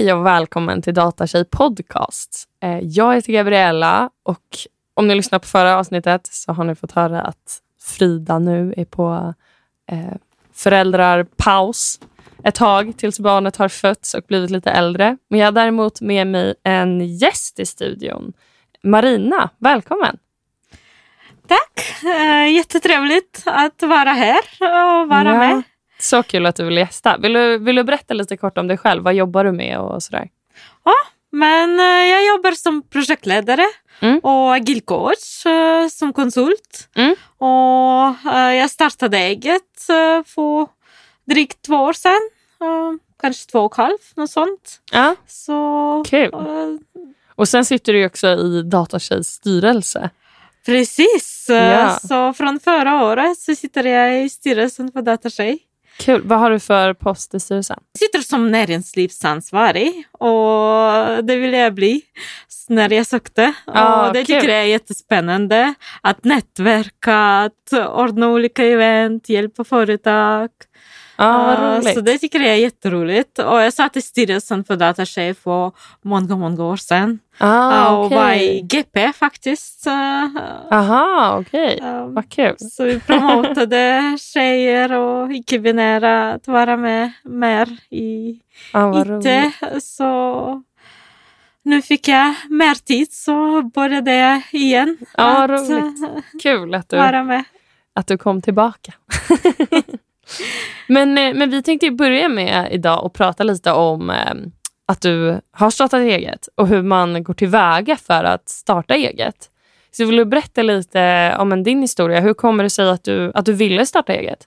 Hej 0.00 0.12
och 0.12 0.26
välkommen 0.26 0.82
till 0.82 0.94
Datatjej 0.94 1.44
podcast. 1.44 2.44
Eh, 2.62 2.78
Jag 2.78 3.14
heter 3.14 3.32
Gabriella 3.32 4.10
och 4.22 4.44
om 4.94 5.08
ni 5.08 5.14
lyssnar 5.14 5.38
på 5.38 5.46
förra 5.46 5.78
avsnittet 5.78 6.26
så 6.26 6.52
har 6.52 6.64
ni 6.64 6.74
fått 6.74 6.92
höra 6.92 7.22
att 7.22 7.58
Frida 7.82 8.38
nu 8.38 8.74
är 8.76 8.84
på 8.84 9.34
eh, 9.90 10.14
föräldrarpaus 10.54 12.00
ett 12.44 12.54
tag 12.54 12.92
tills 12.96 13.20
barnet 13.20 13.56
har 13.56 13.68
fötts 13.68 14.14
och 14.14 14.22
blivit 14.28 14.50
lite 14.50 14.70
äldre. 14.70 15.16
Men 15.30 15.40
jag 15.40 15.46
har 15.46 15.52
däremot 15.52 16.00
med 16.00 16.26
mig 16.26 16.54
en 16.62 17.16
gäst 17.16 17.58
i 17.60 17.66
studion. 17.66 18.32
Marina, 18.82 19.50
välkommen! 19.58 20.18
Tack! 21.48 22.04
Eh, 22.04 22.54
jättetrevligt 22.54 23.42
att 23.46 23.82
vara 23.82 24.10
här 24.12 24.40
och 24.60 25.08
vara 25.08 25.24
Ja. 25.32 25.38
med. 25.38 25.62
Så 26.00 26.22
kul 26.22 26.46
att 26.46 26.56
du 26.56 26.64
vill 26.64 26.76
gästa. 26.76 27.16
Vill 27.18 27.32
du, 27.32 27.58
vill 27.58 27.76
du 27.76 27.84
berätta 27.84 28.14
lite 28.14 28.36
kort 28.36 28.58
om 28.58 28.68
dig 28.68 28.78
själv? 28.78 29.02
Vad 29.02 29.14
jobbar 29.14 29.44
du 29.44 29.52
med 29.52 29.78
och 29.78 30.02
sådär? 30.02 30.28
Men 31.32 31.80
eh, 31.80 31.84
jag 31.86 32.26
jobbar 32.26 32.52
som 32.52 32.82
projektledare 32.82 33.64
Mm. 34.02 34.18
och 34.18 34.54
agil 34.54 34.80
coach 34.80 35.46
eh, 35.46 35.88
som 35.88 36.12
konsult. 36.12 36.88
Mm. 36.96 37.14
Och 37.38 38.32
eh, 38.32 38.54
jag 38.54 38.70
startade 38.70 39.18
eget 39.18 39.62
för 40.26 40.66
drygt 41.30 41.62
två 41.66 41.74
år 41.76 41.92
sedan. 41.92 42.20
Kanske 43.20 43.50
två 43.50 43.58
och 43.60 43.72
ett 43.72 43.76
halvt, 43.76 44.16
något 44.16 44.30
sånt. 44.30 44.80
Ja, 44.92 45.14
Så, 45.26 46.04
Kul. 46.08 46.30
och 47.34 47.48
sen 47.48 47.64
sitter 47.64 47.92
du 47.92 48.06
också 48.06 48.28
i 48.28 48.62
Datatjejs 48.62 49.28
styrelse. 49.28 50.10
precis. 50.66 51.46
Ja. 51.48 51.98
Så 52.08 52.32
från 52.32 52.60
förra 52.60 53.04
året 53.04 53.38
så 53.38 53.54
sitter 53.54 53.84
jag 53.84 54.24
i 54.24 54.28
styrelsen 54.28 54.92
för 54.92 55.02
Datatjej. 55.02 55.58
Kul. 56.00 56.22
Vad 56.24 56.38
har 56.38 56.50
du 56.50 56.60
för 56.60 56.94
post 56.94 57.34
i 57.34 57.40
styrelsen? 57.40 57.78
sitter 57.98 58.18
som 58.18 58.50
näringslivsansvarig 58.50 60.04
och 60.12 61.24
det 61.24 61.36
ville 61.36 61.56
jag 61.56 61.74
bli 61.74 62.02
när 62.68 62.92
jag 62.92 63.06
sökte. 63.06 63.52
Ah, 63.66 64.06
och 64.06 64.12
det 64.12 64.24
kul. 64.24 64.40
tycker 64.40 64.48
jag 64.48 64.62
är 64.62 64.66
jättespännande. 64.66 65.74
Att 66.00 66.24
nätverka, 66.24 67.16
att 67.16 67.72
ordna 67.88 68.28
olika 68.28 68.64
event, 68.64 69.28
hjälpa 69.28 69.64
företag. 69.64 70.50
Ah, 71.22 71.82
så 71.82 72.00
det 72.00 72.18
tycker 72.18 72.40
jag 72.40 72.50
är 72.50 72.54
jätteroligt. 72.54 73.38
Och 73.38 73.60
jag 73.62 73.72
satt 73.72 73.96
i 73.96 74.02
styrelsen 74.02 74.64
för 74.64 74.76
Datachef 74.76 75.38
för 75.38 75.72
många, 76.02 76.36
många 76.36 76.64
år 76.64 76.76
sedan. 76.76 77.18
ah, 77.38 77.46
Ah, 77.88 77.96
och 77.96 78.10
var 78.10 78.32
i 78.32 78.60
GP 78.62 79.12
faktiskt. 79.12 79.86
Ah, 79.86 80.28
Aha, 80.70 81.38
okej. 81.40 81.78
ah, 81.82 82.04
Vad 82.06 82.30
kul. 82.30 82.56
så 82.58 82.84
vi 82.84 83.00
promotade 83.00 84.16
tjejer 84.20 84.92
och 84.92 85.32
icke-binära 85.32 86.32
att 86.32 86.48
vara 86.48 86.76
med 86.76 87.12
mer 87.24 87.68
i 87.90 88.40
Ja, 88.72 88.88
vad 88.90 89.06
roligt. 89.06 89.84
Så 89.84 90.62
nu 91.62 91.82
fick 91.82 92.08
jag 92.08 92.34
mer 92.50 92.74
tid 92.74 93.12
så 93.12 93.62
började 93.62 94.14
jag 94.14 94.42
igen 94.52 94.96
Ja, 95.16 95.44
att 95.44 95.50
roligt. 95.50 96.02
eh, 96.02 96.22
Kul 96.42 96.74
att 96.74 96.88
du, 96.88 96.96
vara 96.96 97.24
med. 97.24 97.44
att 97.94 98.06
du 98.06 98.18
kom 98.18 98.42
tillbaka. 98.42 98.92
men, 100.90 101.18
eh, 101.18 101.34
men 101.34 101.50
vi 101.50 101.62
tänkte 101.62 101.90
börja 101.90 102.28
med 102.28 102.68
idag 102.72 103.04
och 103.04 103.12
prata 103.14 103.42
lite 103.44 103.72
om 103.72 104.10
eh, 104.10 104.34
att 104.86 105.00
du 105.00 105.40
har 105.52 105.70
startat 105.70 106.00
eget 106.00 106.48
och 106.54 106.68
hur 106.68 106.82
man 106.82 107.22
går 107.24 107.34
tillväga 107.34 107.96
för 107.96 108.24
att 108.24 108.48
starta 108.48 108.94
eget. 108.94 109.50
Så 109.92 110.04
vill 110.04 110.16
du 110.16 110.24
berätta 110.24 110.62
lite 110.62 111.36
om 111.38 111.62
din 111.62 111.80
historia? 111.82 112.20
Hur 112.20 112.34
kommer 112.34 112.62
det 112.64 112.70
sig 112.70 112.90
att 112.90 113.04
du, 113.04 113.32
att 113.34 113.44
du 113.44 113.52
ville 113.52 113.86
starta 113.86 114.12
eget? 114.12 114.38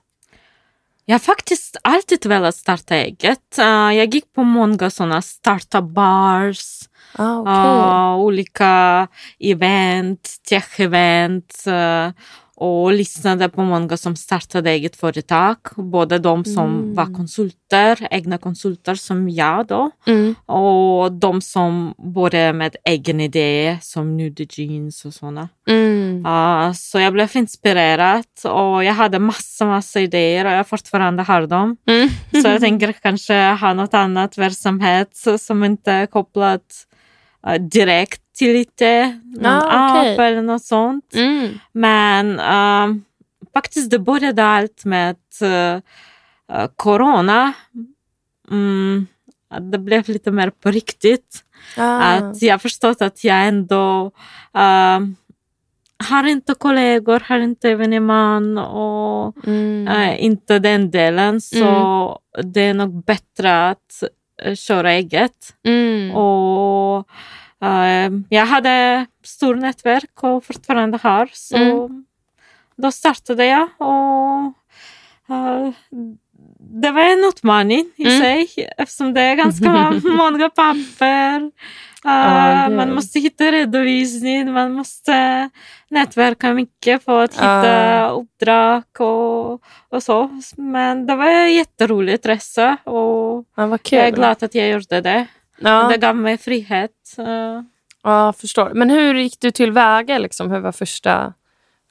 Jag 1.04 1.14
har 1.14 1.18
faktiskt 1.18 1.76
alltid 1.82 2.26
velat 2.26 2.54
starta 2.54 2.94
eget. 2.96 3.58
Eh, 3.58 3.66
jag 3.92 4.14
gick 4.14 4.32
på 4.34 4.42
många 4.42 4.90
sådana 4.90 5.22
startup-bars, 5.22 6.88
Ah, 7.16 7.38
okej. 7.40 7.52
eh, 7.54 8.16
olika 8.16 9.08
event, 9.38 10.28
tech-event 10.50 11.68
och 12.56 12.92
lyssnade 12.92 13.48
på 13.48 13.62
många 13.62 13.96
som 13.96 14.16
startade 14.16 14.70
eget 14.70 14.96
företag. 14.96 15.56
Både 15.76 16.18
de 16.18 16.44
som 16.44 16.74
Mm. 16.74 16.94
var 16.94 17.14
konsulter, 17.14 18.08
egna 18.10 18.38
konsulter 18.38 18.94
som 18.94 19.28
jag 19.28 19.66
då. 19.66 19.90
Mm. 20.06 20.34
Och 20.46 21.12
de 21.12 21.40
som 21.40 21.94
började 22.14 22.52
med 22.52 22.76
egen 22.84 23.20
idé 23.20 23.78
som 23.82 24.16
Nude 24.16 24.46
Jeans 24.50 25.04
och 25.04 25.14
sådana. 25.14 25.48
Mm. 25.68 26.22
Ja, 26.24 26.72
så 26.76 26.98
jag 27.00 27.12
blev 27.12 27.30
inspirerad 27.36 28.24
och 28.44 28.84
jag 28.84 28.92
hade 28.94 29.18
massa, 29.18 29.64
massa 29.66 30.00
idéer 30.00 30.44
och 30.44 30.52
jag 30.52 30.68
fortfarande 30.68 31.22
har 31.22 31.46
dem. 31.46 31.76
Mm. 31.88 32.08
Så 32.42 32.48
jag 32.48 32.60
tänker 32.60 32.92
kanske 32.92 33.34
ha 33.34 33.74
något 33.74 33.94
annat 33.94 34.38
verksamhet 34.38 35.10
som 35.38 35.64
inte 35.64 35.92
är 35.92 36.06
kopplat 36.06 36.62
eh, 37.46 37.54
direkt 37.62 38.20
till 38.38 38.52
lite 38.52 39.20
någon 39.24 39.46
Ah, 39.46 39.98
okej. 40.00 40.12
app 40.14 40.20
eller 40.20 40.42
något 40.42 40.64
sånt. 40.64 41.14
Mm. 41.14 41.48
Men 41.72 42.38
eh, 42.40 42.96
faktiskt 43.54 43.90
det 43.90 43.98
började 43.98 44.44
allt 44.44 44.84
med 44.84 45.16
uh, 45.42 45.80
corona. 46.76 47.52
Mm, 48.50 49.06
det 49.60 49.78
blev 49.78 50.08
lite 50.08 50.30
mer 50.30 50.50
på 50.50 50.70
riktigt. 50.70 51.44
Ah. 51.76 51.98
Att 51.98 52.42
jag 52.42 52.62
förstått 52.62 53.02
att 53.02 53.24
jag 53.24 53.46
ändå 53.46 54.10
har 56.08 56.24
inte 56.26 56.54
kollegor, 56.54 57.20
har 57.28 57.38
inte 57.38 57.70
evenemang 57.70 58.58
och 58.58 59.46
Mm. 59.46 59.88
eh, 59.88 60.24
inte 60.24 60.58
den 60.58 60.90
delen. 60.90 61.40
Så 61.40 62.18
det 62.42 62.60
är 62.60 62.74
nog 62.74 63.04
bättre 63.04 63.68
att 63.68 64.02
köra 64.56 64.92
eget. 64.92 65.56
Mm. 65.66 66.16
Och 66.16 67.08
eh, 67.62 68.10
jag 68.28 68.46
hade 68.46 69.06
stor 69.24 69.54
nätverk 69.54 70.22
och 70.22 70.44
fortfarande 70.44 70.98
har. 71.02 71.28
Så 71.32 71.56
Mm. 71.56 72.04
då 72.76 72.92
startade 72.92 73.46
jag 73.46 73.68
och 73.78 74.52
eh, 75.34 75.72
det 76.70 76.90
var 76.90 77.02
en 77.02 77.24
utmaning 77.24 77.90
i 77.96 78.04
Mm. 78.06 78.20
sig 78.20 78.48
eftersom 78.78 79.14
det 79.14 79.20
är 79.20 79.34
ganska 79.34 79.70
många 80.04 80.48
papper. 80.50 81.36
Eh, 81.36 81.50
Ja, 82.06 82.66
det- 82.68 82.76
Man 82.76 82.94
måste 82.94 83.20
hitta 83.20 83.44
redovisning, 83.52 84.52
man 84.52 84.72
måste 84.72 85.50
nätverka 85.88 86.52
mycket 86.54 87.04
för 87.04 87.24
att 87.24 87.34
hitta 87.34 87.66
Ja. 87.66 88.08
uppdrag 88.08 88.82
och, 89.00 89.62
och 89.88 90.02
så. 90.02 90.40
Men 90.56 91.06
det 91.06 91.16
var 91.16 91.26
en 91.26 91.54
jätterolig 91.54 92.18
resa 92.24 92.76
och 92.84 93.44
Ja, 93.56 93.78
jag 93.90 94.06
är 94.06 94.10
glad 94.10 94.42
att 94.42 94.54
jag 94.54 94.68
gjorde 94.68 95.00
det. 95.00 95.26
Ja. 95.58 95.88
Det 95.88 95.96
gav 95.98 96.16
mig 96.16 96.38
frihet. 96.38 96.90
Eh, 97.18 97.62
Ja, 98.02 98.32
förstår. 98.32 98.70
Men 98.74 98.90
hur 98.90 99.14
gick 99.14 99.40
du 99.40 99.50
tillväga? 99.50 100.18
Liksom? 100.18 100.50
Hur 100.50 100.58
var 100.60 100.72
första, 100.72 101.32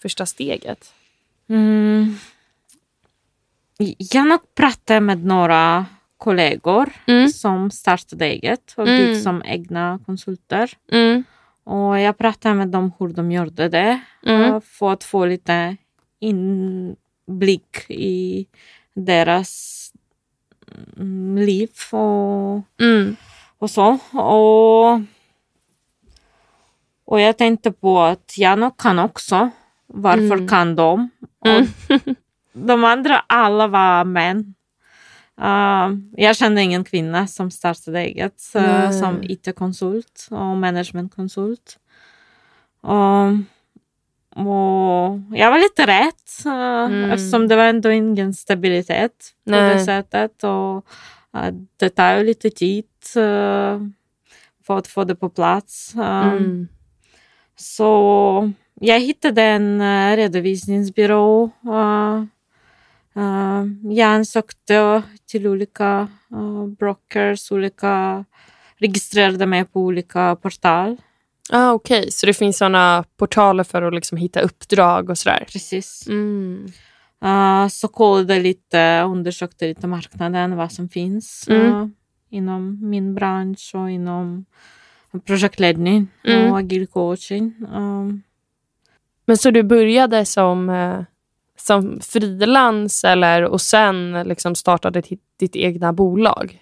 första 0.02 0.26
steget? 0.26 0.94
Mm. 1.50 2.16
Jag 3.98 4.28
nog 4.28 4.40
pratade 4.56 5.00
med 5.00 5.26
några 5.26 5.86
kollegor 6.18 6.90
Mm. 7.08 7.30
som 7.30 7.72
startade 7.72 8.26
eget 8.26 8.74
och 8.78 8.88
Mm. 8.88 9.02
gick 9.14 9.24
som 9.24 9.42
egna 9.46 10.00
konsulter. 10.06 10.72
Mm. 10.92 11.24
Och 11.64 12.00
jag 12.00 12.18
pratade 12.18 12.56
med 12.56 12.68
dem 12.68 12.92
hur 13.00 13.08
de 13.08 13.32
gjorde 13.32 13.70
det 13.70 14.00
Mm. 14.26 14.62
för 14.62 14.94
att 14.94 15.04
få 15.04 15.26
lite 15.26 15.78
inblick 16.20 17.86
i 17.90 18.46
deras 18.94 19.80
mm, 20.98 21.38
liv 21.38 21.70
och, 21.92 22.62
Mm. 22.82 23.16
och 23.58 23.70
så. 23.70 23.98
Och, 24.14 25.02
och 27.06 27.20
jag 27.22 27.38
tänkte 27.38 27.72
på 27.72 28.00
att 28.02 28.34
jag 28.38 28.60
nog 28.60 28.78
kan 28.78 29.00
också. 29.00 29.50
Varför 29.88 30.36
Mm. 30.36 30.48
kan 30.48 30.76
de? 30.76 31.10
Och 31.40 31.68
de 32.54 32.84
andra 32.84 33.20
alla 33.28 33.68
var 33.68 34.04
män. 34.06 34.54
Uh, 35.42 35.98
jag 36.18 36.36
kände 36.36 36.62
ingen 36.62 36.84
kvinna 36.84 37.28
som 37.28 37.52
startade 37.52 38.00
eget 38.00 38.42
uh, 38.56 38.92
som 38.92 39.24
IT-konsult 39.24 40.28
och 40.32 40.38
managementkonsult. 40.58 41.78
Um, 42.82 43.46
och 44.36 45.20
jag 45.38 45.52
var 45.52 45.60
lite 45.60 45.88
rädd 45.88 46.14
uh, 46.46 46.84
Mm. 46.84 47.12
eftersom 47.12 47.48
det 47.48 47.56
var 47.56 47.64
ändå 47.64 47.92
ingen 47.92 48.34
stabilitet 48.34 49.34
på 49.46 49.52
Nej. 49.52 49.74
det 49.74 49.80
sättet. 49.86 50.44
Och, 50.44 50.76
uh, 51.38 51.52
det 51.78 51.90
tar 51.90 52.18
ju 52.18 52.24
lite 52.24 52.50
tid 52.50 52.86
uh, 53.18 53.80
för 54.68 54.78
att 54.78 54.88
få 54.88 55.04
det 55.04 55.16
på 55.16 55.30
plats. 55.30 55.94
Um, 55.96 56.02
Mm. 56.02 56.68
så 57.56 58.52
jag 58.80 59.00
hittade 59.00 59.42
en 59.44 59.82
uh, 59.82 60.16
redovisningsbyrå. 60.16 61.50
Uh, 63.64 63.86
uh, 63.92 63.94
jag 63.94 64.08
ansökte 64.10 65.04
till 65.26 65.48
olika 65.48 66.08
uh, 66.34 66.68
brokers, 66.68 67.52
olika 67.52 68.26
registrerade 68.78 69.46
mig 69.46 69.66
på 69.66 69.80
olika 69.82 70.36
portal. 70.36 70.98
Ah, 71.50 71.72
Okej, 71.72 72.12
så 72.12 72.26
det 72.26 72.34
finns 72.34 72.58
såna 72.58 73.04
portaler 73.18 73.64
för 73.64 73.82
att 73.82 73.94
liksom 73.94 74.18
hitta 74.18 74.42
uppdrag 74.42 75.10
och 75.10 75.18
sådär? 75.18 75.46
Precis. 75.52 76.08
Mm. 76.08 76.68
Uh, 77.26 77.68
så 77.68 77.88
kollade 77.88 78.40
lite, 78.40 79.02
undersökte 79.02 79.68
lite 79.68 79.88
marknaden, 79.88 80.56
vad 80.56 80.72
som 80.72 80.90
finns 80.90 81.48
Mm. 81.50 81.74
uh, 81.74 81.88
inom 82.30 82.90
min 82.90 83.16
bransch 83.16 83.72
och 83.76 83.92
inom 83.92 84.46
projektledning 85.26 86.08
Mm. 86.24 86.52
och 86.52 86.58
agil 86.58 86.88
coaching. 86.88 87.54
Um, 87.74 88.24
Men 89.26 89.38
så 89.38 89.52
du 89.52 89.64
började 89.64 90.26
som, 90.26 90.70
eh, 90.70 91.00
som 91.66 92.00
frilans 92.02 93.04
eller 93.04 93.44
och 93.44 93.62
sen 93.62 94.12
liksom 94.26 94.56
startade 94.56 95.02
ditt, 95.02 95.22
ditt 95.40 95.56
egna 95.56 95.94
bolag? 95.94 96.60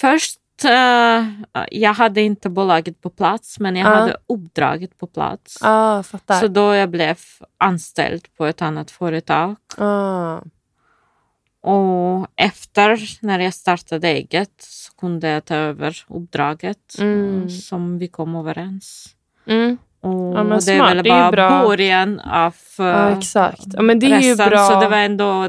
Först, 0.00 0.40
eh, 0.64 1.24
jag 1.70 1.94
hade 1.94 2.20
inte 2.22 2.48
bolaget 2.50 3.00
på 3.00 3.10
plats, 3.10 3.58
men 3.60 3.76
jag 3.76 3.86
Ja. 3.86 3.94
hade 3.94 4.16
uppdraget 4.26 4.98
på 4.98 5.06
plats. 5.06 5.58
Ah, 5.60 6.02
fattar. 6.02 6.40
Så 6.40 6.48
då 6.48 6.74
jag 6.74 6.90
blev 6.90 7.16
anställd 7.58 8.28
på 8.36 8.46
ett 8.46 8.62
annat 8.62 8.90
företag. 8.90 9.56
Ah. 9.78 10.40
Och 11.62 12.26
efter, 12.36 13.00
när 13.26 13.38
jag 13.40 13.54
startade 13.54 14.08
eget, 14.08 14.54
så 14.58 14.92
kunde 14.94 15.28
jag 15.28 15.44
ta 15.44 15.54
över 15.54 16.04
uppdraget 16.08 16.98
Mm. 16.98 17.42
eh, 17.42 17.48
som 17.48 17.98
vi 17.98 18.08
kom 18.08 18.34
överens. 18.36 19.14
Mm. 19.46 19.78
Och 20.02 20.36
Ja, 20.36 20.44
men 20.44 20.48
det 20.48 20.72
är 20.72 20.76
smart. 20.76 20.90
väl 20.96 21.02
Det 21.02 21.10
är 21.10 21.22
bara 21.22 21.30
bra. 21.30 21.62
början 21.68 22.20
av 22.20 22.54
eh, 22.78 22.84
Ja, 22.86 23.10
exakt. 23.18 23.64
Ja, 23.72 23.82
men 23.82 23.98
det 23.98 24.06
är 24.12 24.20
ju 24.20 24.36
bra. 24.36 24.68
Så 24.68 24.80
det 24.80 24.88
var 24.88 24.96
ändå 24.96 25.48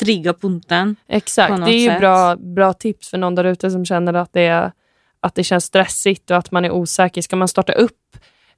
trygga 0.00 0.32
punkten. 0.34 0.94
på 0.94 1.00
Exakt. 1.14 1.64
Det 1.64 1.72
är 1.74 1.92
ju 1.94 1.98
bra, 1.98 2.36
bra 2.36 2.72
tips 2.72 3.10
för 3.10 3.18
någon 3.18 3.34
där 3.34 3.44
ute 3.44 3.70
som 3.70 3.84
känner 3.84 4.14
att 4.14 4.32
det, 4.32 4.40
är, 4.46 4.72
att 5.20 5.34
det 5.34 5.44
känns 5.44 5.64
stressigt 5.64 6.30
och 6.30 6.36
att 6.36 6.50
man 6.50 6.64
är 6.64 6.70
osäker. 6.70 7.22
Ska 7.22 7.36
man 7.36 7.48
starta 7.48 7.72
upp 7.72 8.16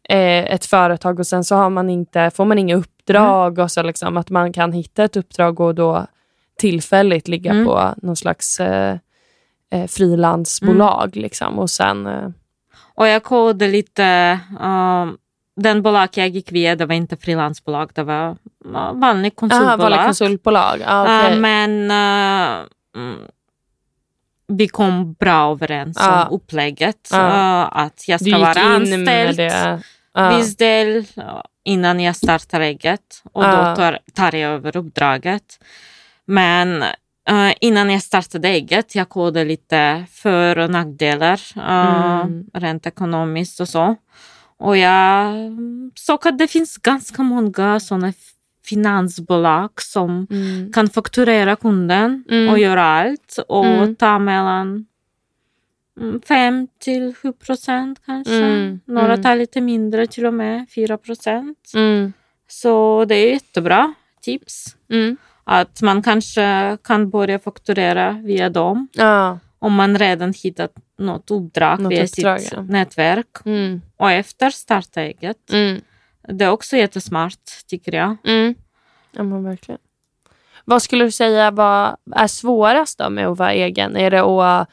eh, 0.09 0.53
ett 0.55 0.67
företag 0.67 1.19
och 1.19 1.27
sen 1.27 1.44
så 1.44 1.56
har 1.56 1.71
man 1.71 1.91
inte, 1.91 2.31
får 2.31 2.44
man 2.44 2.59
inga 2.59 2.77
uppdrag 2.77 3.59
och 3.59 3.71
så 3.71 3.82
liksom 3.82 4.17
att 4.17 4.31
man 4.31 4.53
kan 4.53 4.73
hitta 4.73 5.05
ett 5.05 5.17
uppdrag 5.17 5.61
och 5.61 5.75
då 5.75 6.06
tillfälligt 6.59 7.29
ligga 7.29 7.50
Mm. 7.53 7.67
på 7.67 7.94
någon 8.03 8.17
slags 8.17 8.61
eh, 8.61 8.97
eh, 9.73 9.87
frilansbolag. 9.87 11.17
Liksom, 11.17 11.59
och 11.59 11.71
sen... 11.71 12.09
Och 13.00 13.06
jag 13.06 13.23
kodade 13.23 13.69
lite. 13.69 14.38
Um, 14.61 15.19
den 15.56 15.82
bolag 15.82 16.08
jag 16.14 16.29
gick 16.29 16.52
via, 16.52 16.76
det 16.76 16.87
var 16.87 16.94
inte 16.94 17.17
frilansbolag, 17.17 17.91
det 17.94 18.02
var 18.02 18.37
vanligt 18.94 19.32
aha, 19.32 19.41
konsultbolag. 19.41 19.76
vanliga 19.79 20.05
konsultbolag. 20.05 20.82
Ah, 20.87 21.02
okej. 21.02 21.35
Uh, 21.35 21.41
men 21.41 21.91
uh, 21.91 22.67
mm, 22.97 23.19
vi 24.49 24.69
kom 24.69 25.12
bra 25.12 25.52
överens 25.52 25.97
Ja. 26.00 26.26
om 26.26 26.35
upplägget. 26.35 27.08
Ja. 27.12 27.19
uh, 27.19 27.82
att 27.85 28.08
jag 28.08 28.20
ska 28.20 28.38
vara 28.38 28.61
anställd. 28.61 29.41
Ah, 30.12 30.37
viss 30.37 30.56
del 30.56 30.96
uh, 30.96 31.43
innan 31.64 32.00
jag 32.00 32.17
startar 32.17 32.61
eget. 32.61 33.23
Och 33.32 33.43
då 33.43 33.75
tar, 33.76 33.99
tar 34.14 34.35
jag 34.35 34.53
över 34.53 34.76
uppdraget. 34.76 35.58
Men 36.25 36.85
uh, 37.31 37.52
innan 37.61 37.90
jag 37.90 38.02
startade 38.02 38.49
eget, 38.49 38.94
jag 38.94 39.08
kodade 39.08 39.44
lite 39.44 40.05
för 40.12 40.58
och 40.58 40.70
nackdelar. 40.70 41.40
Uh, 41.56 42.20
Mm. 42.20 42.44
Rent 42.55 42.87
ekonomiskt 42.87 43.61
och 43.61 43.69
så. 43.69 43.96
Och 44.56 44.76
jag 44.76 45.34
såg 45.94 46.26
att 46.26 46.38
det 46.38 46.49
finns 46.49 46.76
ganska 46.76 47.22
många 47.22 47.81
sådana 47.81 48.12
finansbolag 48.64 49.82
som 49.82 50.26
mm. 50.31 50.72
kan 50.72 50.88
fakturera 50.88 51.56
kunden 51.56 52.25
Mm. 52.31 52.49
och 52.49 52.58
göra 52.58 52.82
allt 52.84 53.38
och 53.49 53.67
Mm. 53.67 53.94
ta 53.96 54.19
mellan 54.19 54.87
5 56.28 56.69
till 56.78 57.14
7 57.14 57.32
procent 57.32 58.00
kanske. 58.06 58.34
Mm. 58.44 58.81
Några 58.84 59.12
Mm. 59.12 59.22
tar 59.22 59.37
lite 59.37 59.61
mindre, 59.61 60.06
till 60.06 60.26
och 60.26 60.34
med 60.34 60.67
4 60.75 60.99
procent. 60.99 61.58
Mm. 61.75 62.12
Så 62.49 63.05
det 63.05 63.14
är 63.14 63.32
jättebra 63.32 63.94
tips. 64.22 64.76
Att 65.52 65.82
man 65.82 66.02
kanske 66.02 66.79
kan 66.85 67.11
börja 67.11 67.38
fakturera 67.38 68.20
via 68.25 68.50
dem 68.50 68.88
Ja. 68.93 69.38
om 69.58 69.75
man 69.75 69.99
redan 69.99 70.32
hittat 70.32 70.73
något 70.99 71.31
uppdrag 71.31 71.81
Något 71.81 71.93
via 71.93 72.05
uppdrag, 72.05 72.41
sitt 72.41 72.52
ja. 72.52 72.62
nätverk. 72.62 73.26
Mm. 73.44 73.82
Och 73.97 74.11
efter 74.11 74.50
starta 74.50 75.00
eget. 75.02 75.52
Mm. 75.52 75.81
Det 76.29 76.44
är 76.44 76.50
också 76.50 76.76
jättesmart 76.76 77.67
tycker 77.67 77.94
jag. 77.94 78.17
Mm. 78.25 78.55
Ja, 79.12 79.23
men 79.23 79.44
verkligen. 79.44 79.81
Vad 80.64 80.82
skulle 80.82 81.05
du 81.05 81.11
säga 81.11 81.50
vad 81.50 81.96
är 82.17 82.26
svårast 82.26 82.99
då 82.99 83.11
med 83.11 83.26
att 83.26 83.38
vara 83.38 83.53
egen? 83.53 83.96
Är 83.96 84.11
det 84.11 84.23
att 84.23 84.69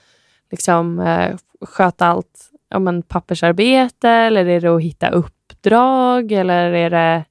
liksom, 0.52 1.00
eh, 1.00 1.36
sköta 1.62 2.08
allt 2.08 2.52
ja, 2.70 2.80
men 2.80 3.02
pappersarbete 3.02 4.10
eller 4.10 4.46
är 4.46 4.62
det 4.62 4.76
att 4.76 4.82
hitta 4.82 5.10
uppdrag? 5.10 6.32
Eller 6.32 6.72
är 6.74 6.90
det... 6.90 7.26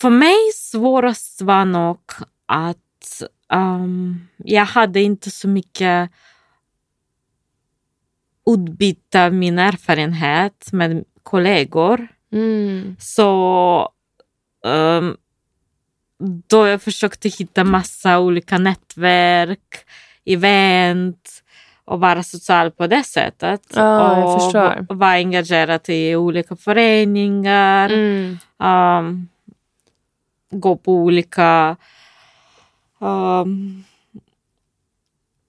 För 0.00 0.10
mig 0.10 0.36
svårast 0.54 1.42
var 1.42 1.64
nog 1.64 1.98
att 2.50 3.22
um, 3.52 4.28
jag 4.36 4.64
hade 4.64 5.00
inte 5.00 5.30
så 5.30 5.48
mycket 5.48 6.10
utbyta 8.46 9.30
min 9.30 9.58
erfarenhet 9.58 10.72
med 10.72 11.04
kollegor. 11.22 12.08
Mm. 12.32 12.96
Så 12.98 13.92
um, 14.64 15.16
då 16.48 16.66
jag 16.66 16.82
försökte 16.82 17.28
hitta 17.28 17.64
massa 17.64 18.18
olika 18.18 18.58
nätverk, 18.58 19.86
event 20.24 21.42
och 21.84 22.00
vara 22.00 22.22
social 22.22 22.70
på 22.70 22.86
det 22.86 23.04
sättet. 23.04 23.62
Jag 23.74 24.90
och 24.90 24.98
vara 24.98 25.10
engagerad 25.10 25.88
i 25.88 26.16
olika 26.16 26.56
föreningar. 26.56 27.90
Mm. 27.90 28.38
um, 28.58 29.28
gå 30.50 30.76
på 30.76 30.92
olika 30.92 31.76
um, 33.00 33.84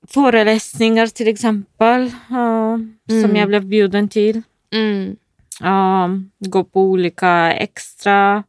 föreläsningar 0.07 1.07
till 1.07 1.27
exempel, 1.27 2.01
uh, 2.05 2.77
som 3.07 3.19
Mm. 3.25 3.35
jag 3.35 3.47
blev 3.47 3.65
bjuden 3.65 4.09
till. 4.09 4.41
Mm. 4.73 5.15
Um, 5.63 6.31
gå 6.39 6.63
på 6.63 6.81
olika 6.81 7.53
extra 7.53 8.43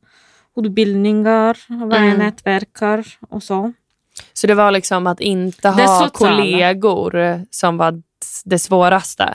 utbildningar, 0.57 1.59
vara 1.87 1.99
Mm. 1.99 2.19
nätverkar 2.19 3.07
och 3.29 3.43
så. 3.43 3.73
Så 4.33 4.47
det 4.47 4.55
var 4.55 4.71
liksom 4.71 5.07
att 5.07 5.21
inte 5.21 5.69
ha 5.69 6.09
kollegor 6.13 7.41
som 7.51 7.77
var 7.77 8.03
det 8.45 8.59
svåraste? 8.59 9.35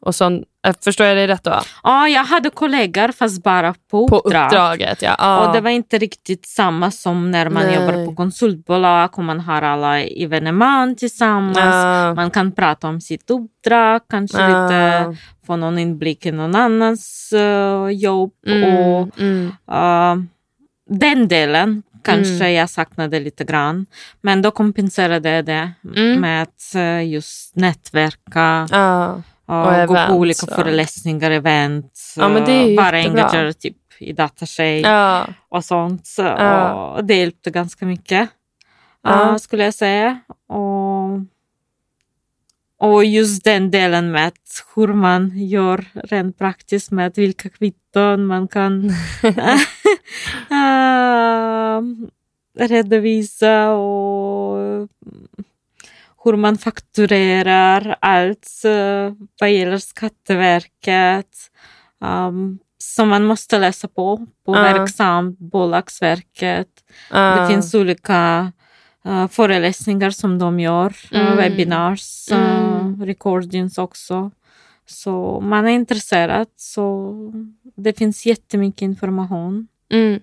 Och 0.00 0.14
som, 0.14 0.44
förstår 0.84 1.06
jag 1.06 1.16
dig 1.16 1.26
rätt 1.26 1.44
då? 1.44 1.60
Ja, 1.82 2.08
jag 2.08 2.24
hade 2.24 2.50
kollegor 2.50 3.12
fast 3.12 3.42
bara 3.42 3.74
på 3.90 4.08
På 4.08 4.18
uppdrag. 4.18 4.46
uppdraget, 4.46 5.02
ja. 5.02 5.14
ja. 5.18 5.46
Och 5.46 5.52
det 5.54 5.60
var 5.60 5.70
inte 5.70 5.98
riktigt 5.98 6.46
samma 6.46 6.90
som 6.90 7.30
när 7.30 7.50
man 7.50 7.62
Nej. 7.66 7.74
jobbar 7.74 8.06
på 8.06 8.14
konsultbolag 8.14 9.18
och 9.18 9.24
man 9.24 9.40
har 9.40 9.62
alla 9.62 10.00
evenemang 10.00 10.94
tillsammans. 10.96 11.58
Ja. 11.58 12.14
Man 12.14 12.30
kan 12.30 12.52
prata 12.52 12.88
om 12.88 13.00
sitt 13.00 13.30
uppdrag, 13.30 14.00
kanske 14.10 14.42
Ja. 14.42 14.48
lite 14.64 15.16
få 15.46 15.56
någon 15.56 15.78
inblick 15.78 16.26
i 16.26 16.32
någon 16.32 16.54
annans 16.54 17.32
eh, 17.32 17.88
jobb. 17.88 18.32
Mm, 18.46 18.76
Och 18.76 19.20
mm, 19.20 19.52
eh, 19.70 20.16
Den 20.90 21.28
delen 21.28 21.82
kanske 22.04 22.34
Mm. 22.44 22.52
jag 22.54 22.70
saknade 22.70 23.20
lite 23.20 23.44
grann. 23.44 23.86
Men 24.20 24.42
då 24.42 24.50
kompenserade 24.50 25.30
jag 25.30 25.44
det 25.44 25.70
Mm. 25.96 26.20
med 26.20 26.42
att 26.42 26.74
eh, 26.74 27.08
just 27.08 27.56
nätverka. 27.56 28.68
Och 29.46 29.66
Och 29.82 29.88
gå 29.88 30.06
på 30.08 30.12
olika 30.14 30.46
så. 30.46 30.54
föreläsningar, 30.54 31.30
event. 31.30 31.92
Ja, 32.16 32.28
men 32.28 32.44
det 32.44 32.52
är 32.52 32.76
bara 32.76 32.98
jättebra. 32.98 33.22
engagera 33.24 33.52
typ 33.52 33.76
i 33.98 34.12
datashay 34.12 34.80
ja. 34.80 35.26
och 35.48 35.64
sånt. 35.64 36.06
Så, 36.06 36.22
Ja. 36.22 36.72
och 36.94 37.04
det 37.04 37.14
hjälpte 37.16 37.50
ganska 37.50 37.86
mycket, 37.86 38.28
Ja. 39.02 39.30
eh, 39.30 39.36
skulle 39.36 39.64
jag 39.64 39.74
säga. 39.74 40.20
Och, 40.48 41.18
och 42.78 43.04
just 43.04 43.44
den 43.44 43.70
delen 43.70 44.10
med 44.10 44.32
hur 44.76 44.88
man 44.88 45.38
gör 45.38 45.84
rent 45.94 46.38
praktiskt 46.38 46.90
med 46.90 47.12
vilka 47.16 47.48
kvitton 47.48 48.26
man 48.26 48.48
kan 48.48 48.90
eh, 50.50 51.80
redovisa 52.68 53.70
och 53.70 54.88
hur 56.30 56.36
man 56.36 56.58
fakturerar 56.58 57.96
allt 58.00 58.48
vad 59.40 59.52
gäller 59.52 59.78
Skatteverket. 59.78 61.36
Um, 62.00 62.58
som 62.78 63.08
man 63.08 63.24
måste 63.24 63.58
läsa 63.58 63.88
på, 63.88 64.16
på 64.46 64.56
Ja. 64.56 64.62
Verksamt, 64.62 65.38
Bolagsverket. 65.38 66.68
Ja. 67.10 67.40
Det 67.40 67.48
finns 67.48 67.74
olika 67.74 68.52
uh, 69.06 69.28
föreläsningar 69.28 70.10
som 70.10 70.38
de 70.38 70.60
gör, 70.60 70.96
uh, 71.14 71.20
Mm. 71.20 71.36
webinars, 71.36 72.32
uh, 72.32 72.78
Mm. 72.78 73.06
recordings 73.06 73.78
också. 73.78 74.30
Så 74.86 75.40
man 75.40 75.66
är 75.66 75.70
intresserad 75.70 76.46
så 76.56 77.12
det 77.76 77.98
finns 77.98 78.26
jättemycket 78.26 78.82
information. 78.82 79.68
Mm. 79.90 80.20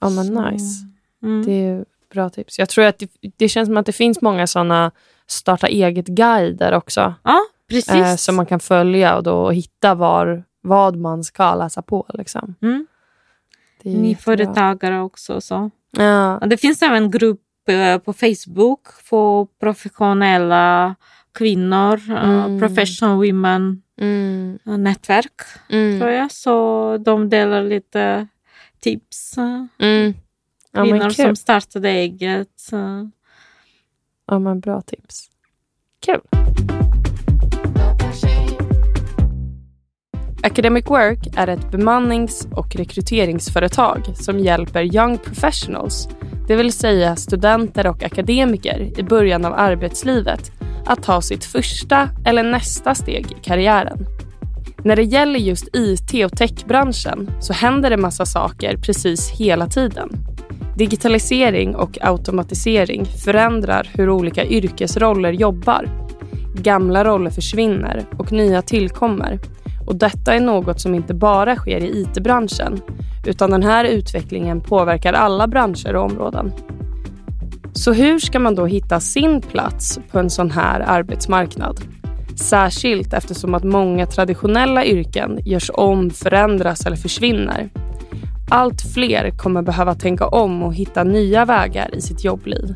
Ja, 0.00 0.10
men 0.10 0.26
nice. 0.26 0.84
Mm. 1.22 1.44
Det 1.44 1.52
är 1.52 1.84
bra 2.14 2.30
tips. 2.30 2.58
Jag 2.58 2.68
tror 2.68 2.84
att 2.84 2.98
det, 2.98 3.10
det 3.36 3.48
känns 3.48 3.66
som 3.68 3.76
att 3.76 3.86
det 3.86 3.92
finns 3.92 4.22
många 4.22 4.46
såna 4.46 4.90
starta 5.26 5.66
eget-guider 5.66 6.72
också. 6.74 7.14
Ja, 7.22 7.38
precis. 7.70 7.88
Eh, 7.94 8.16
som 8.16 8.36
man 8.36 8.46
kan 8.46 8.60
följa 8.60 9.16
och 9.16 9.22
då 9.22 9.50
hitta 9.50 9.94
var, 9.94 10.44
vad 10.60 10.96
man 10.96 11.24
ska 11.24 11.54
läsa 11.54 11.82
på. 11.82 12.06
Liksom. 12.14 12.54
mm. 12.62 12.86
Nyföretagare 13.82 15.00
också. 15.00 15.40
Så. 15.40 15.70
Ja. 15.90 16.40
Det 16.46 16.56
finns 16.56 16.82
även 16.82 17.10
grupp 17.10 17.40
på, 17.66 18.00
på 18.04 18.12
Facebook 18.12 18.86
för 19.04 19.46
professionella 19.60 20.94
kvinnor, 21.34 22.00
Mm. 22.10 22.60
professional 22.60 23.16
women 23.16 23.82
Mm. 24.00 24.58
nätverk 24.64 25.32
Mm. 25.68 26.00
tror 26.00 26.10
jag. 26.12 26.32
Så 26.32 26.96
de 26.98 27.28
delar 27.28 27.62
lite 27.62 28.26
tips. 28.80 29.38
eh, 29.38 29.64
Mm. 29.78 30.14
Ja, 30.72 30.84
Kvinnor 30.84 31.10
som 31.10 31.36
startade 31.36 31.88
eget. 31.90 32.72
eh. 32.72 33.02
Ja, 34.26 34.38
men 34.38 34.60
bra 34.60 34.80
tips. 34.80 35.30
Kul. 36.06 36.20
Academic 40.42 40.86
Work 40.86 41.26
är 41.36 41.46
ett 41.46 41.70
bemannings 41.70 42.48
och 42.52 42.76
rekryteringsföretag 42.76 44.16
som 44.16 44.38
hjälper 44.38 44.94
young 44.96 45.18
professionals, 45.18 46.08
det 46.48 46.56
vill 46.56 46.72
säga 46.72 47.16
studenter 47.16 47.86
och 47.86 48.02
akademiker 48.02 48.98
i 48.98 49.02
början 49.02 49.44
av 49.44 49.52
arbetslivet, 49.54 50.52
att 50.86 51.02
ta 51.02 51.20
sitt 51.22 51.44
första 51.44 52.08
eller 52.24 52.42
nästa 52.42 52.94
steg 52.94 53.32
i 53.32 53.36
karriären. 53.42 54.06
När 54.84 54.96
det 54.96 55.02
gäller 55.02 55.38
just 55.38 55.68
IT 55.76 56.24
och 56.24 56.38
techbranschen 56.38 57.30
så 57.40 57.52
händer 57.52 57.90
det 57.90 57.96
massa 57.96 58.26
saker 58.26 58.76
precis 58.76 59.30
hela 59.30 59.66
tiden. 59.66 60.27
Digitalisering 60.78 61.76
och 61.76 61.98
automatisering 62.00 63.04
förändrar 63.04 63.88
hur 63.94 64.10
olika 64.10 64.44
yrkesroller 64.44 65.32
jobbar. 65.32 65.88
Gamla 66.54 67.04
roller 67.04 67.30
försvinner 67.30 68.04
och 68.18 68.32
nya 68.32 68.62
tillkommer. 68.62 69.38
Och 69.86 69.96
detta 69.96 70.34
är 70.34 70.40
något 70.40 70.80
som 70.80 70.94
inte 70.94 71.14
bara 71.14 71.56
sker 71.56 71.84
i 71.84 72.00
IT-branschen 72.00 72.80
utan 73.26 73.50
den 73.50 73.62
här 73.62 73.84
utvecklingen 73.84 74.60
påverkar 74.60 75.12
alla 75.12 75.46
branscher 75.46 75.96
och 75.96 76.04
områden. 76.04 76.52
Så 77.72 77.92
hur 77.92 78.18
ska 78.18 78.38
man 78.38 78.54
då 78.54 78.66
hitta 78.66 79.00
sin 79.00 79.40
plats 79.40 80.00
på 80.10 80.18
en 80.18 80.30
sån 80.30 80.50
här 80.50 80.80
arbetsmarknad? 80.80 81.80
Särskilt 82.36 83.12
eftersom 83.12 83.54
att 83.54 83.64
många 83.64 84.06
traditionella 84.06 84.84
yrken 84.84 85.38
görs 85.44 85.70
om, 85.74 86.10
förändras 86.10 86.86
eller 86.86 86.96
försvinner. 86.96 87.70
Allt 88.50 88.82
fler 88.94 89.30
kommer 89.30 89.62
behöva 89.62 89.94
tänka 89.94 90.26
om 90.26 90.62
och 90.62 90.74
hitta 90.74 91.04
nya 91.04 91.44
vägar 91.44 91.94
i 91.94 92.00
sitt 92.00 92.24
jobbliv. 92.24 92.74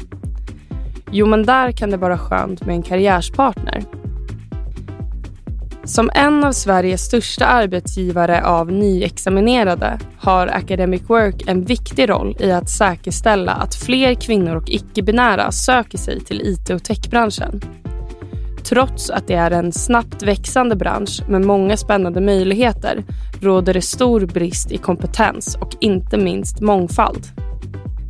Jo, 1.11 1.27
men 1.27 1.43
där 1.43 1.73
kan 1.73 1.91
det 1.91 1.97
vara 1.97 2.19
skönt 2.19 2.67
med 2.67 2.75
en 2.75 2.83
karriärspartner. 2.83 3.85
Som 5.85 6.11
en 6.15 6.45
av 6.45 6.53
Sveriges 6.53 7.01
största 7.01 7.47
arbetsgivare 7.47 8.45
av 8.45 8.73
nyexaminerade 8.73 9.99
har 10.19 10.47
Academic 10.47 11.03
Work 11.07 11.43
en 11.47 11.65
viktig 11.65 12.09
roll 12.09 12.37
i 12.41 12.53
att 12.53 12.71
säkerställa 12.71 13.53
att 13.53 13.75
fler 13.75 14.15
kvinnor 14.15 14.57
och 14.57 14.69
icke-binära 14.71 15.53
söker 15.53 15.99
sig 15.99 16.21
till 16.21 16.41
IT 16.41 16.71
och 16.71 16.85
techbranschen. 16.85 17.61
Trots 18.65 19.11
att 19.11 19.27
det 19.27 19.35
är 19.35 19.51
en 19.51 19.73
snabbt 19.73 20.23
växande 20.23 20.77
bransch 20.77 21.23
med 21.29 21.41
många 21.41 21.77
spännande 21.77 22.21
möjligheter 22.21 23.05
råder 23.41 23.75
det 23.75 23.83
stor 23.83 24.27
brist 24.27 24.73
i 24.73 24.79
kompetens 24.79 25.57
och 25.61 25.77
inte 25.81 26.17
minst 26.19 26.61
mångfald. 26.61 27.27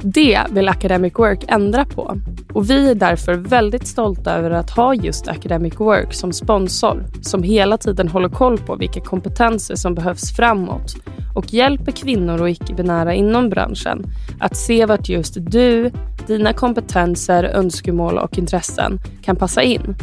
Det 0.04 0.40
vill 0.50 0.68
Academic 0.68 1.12
Work 1.18 1.44
ändra 1.48 1.84
på 1.84 2.16
och 2.52 2.70
vi 2.70 2.90
är 2.90 2.94
därför 2.94 3.34
väldigt 3.34 3.86
stolta 3.86 4.34
över 4.34 4.50
att 4.50 4.70
ha 4.70 4.94
just 4.94 5.28
Academic 5.28 5.80
Work 5.80 6.14
som 6.14 6.32
sponsor 6.32 7.04
som 7.22 7.42
hela 7.42 7.78
tiden 7.78 8.08
håller 8.08 8.28
koll 8.28 8.58
på 8.58 8.76
vilka 8.76 9.00
kompetenser 9.00 9.74
som 9.74 9.94
behövs 9.94 10.36
framåt 10.36 10.96
och 11.34 11.52
hjälper 11.54 11.92
kvinnor 11.92 12.40
och 12.40 12.50
icke-binära 12.50 13.14
inom 13.14 13.48
branschen 13.48 14.04
att 14.40 14.56
se 14.56 14.86
vart 14.86 15.08
just 15.08 15.36
du, 15.38 15.90
dina 16.26 16.52
kompetenser, 16.52 17.44
önskemål 17.44 18.18
och 18.18 18.38
intressen 18.38 19.00
kan 19.22 19.36
passa 19.36 19.62
in. 19.62 19.96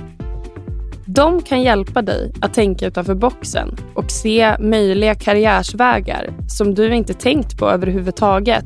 De 1.12 1.42
kan 1.42 1.62
hjälpa 1.62 2.01
dig 2.01 2.32
att 2.42 2.54
tänka 2.54 2.88
utanför 2.88 3.16
boxen 3.16 3.75
och 3.94 4.12
se 4.12 4.56
möjliga 4.60 5.16
karriärsvägar 5.16 6.34
som 6.48 6.75
du 6.75 6.96
inte 6.96 7.13
tänkt 7.13 7.58
på 7.58 7.70
överhuvudtaget 7.70 8.66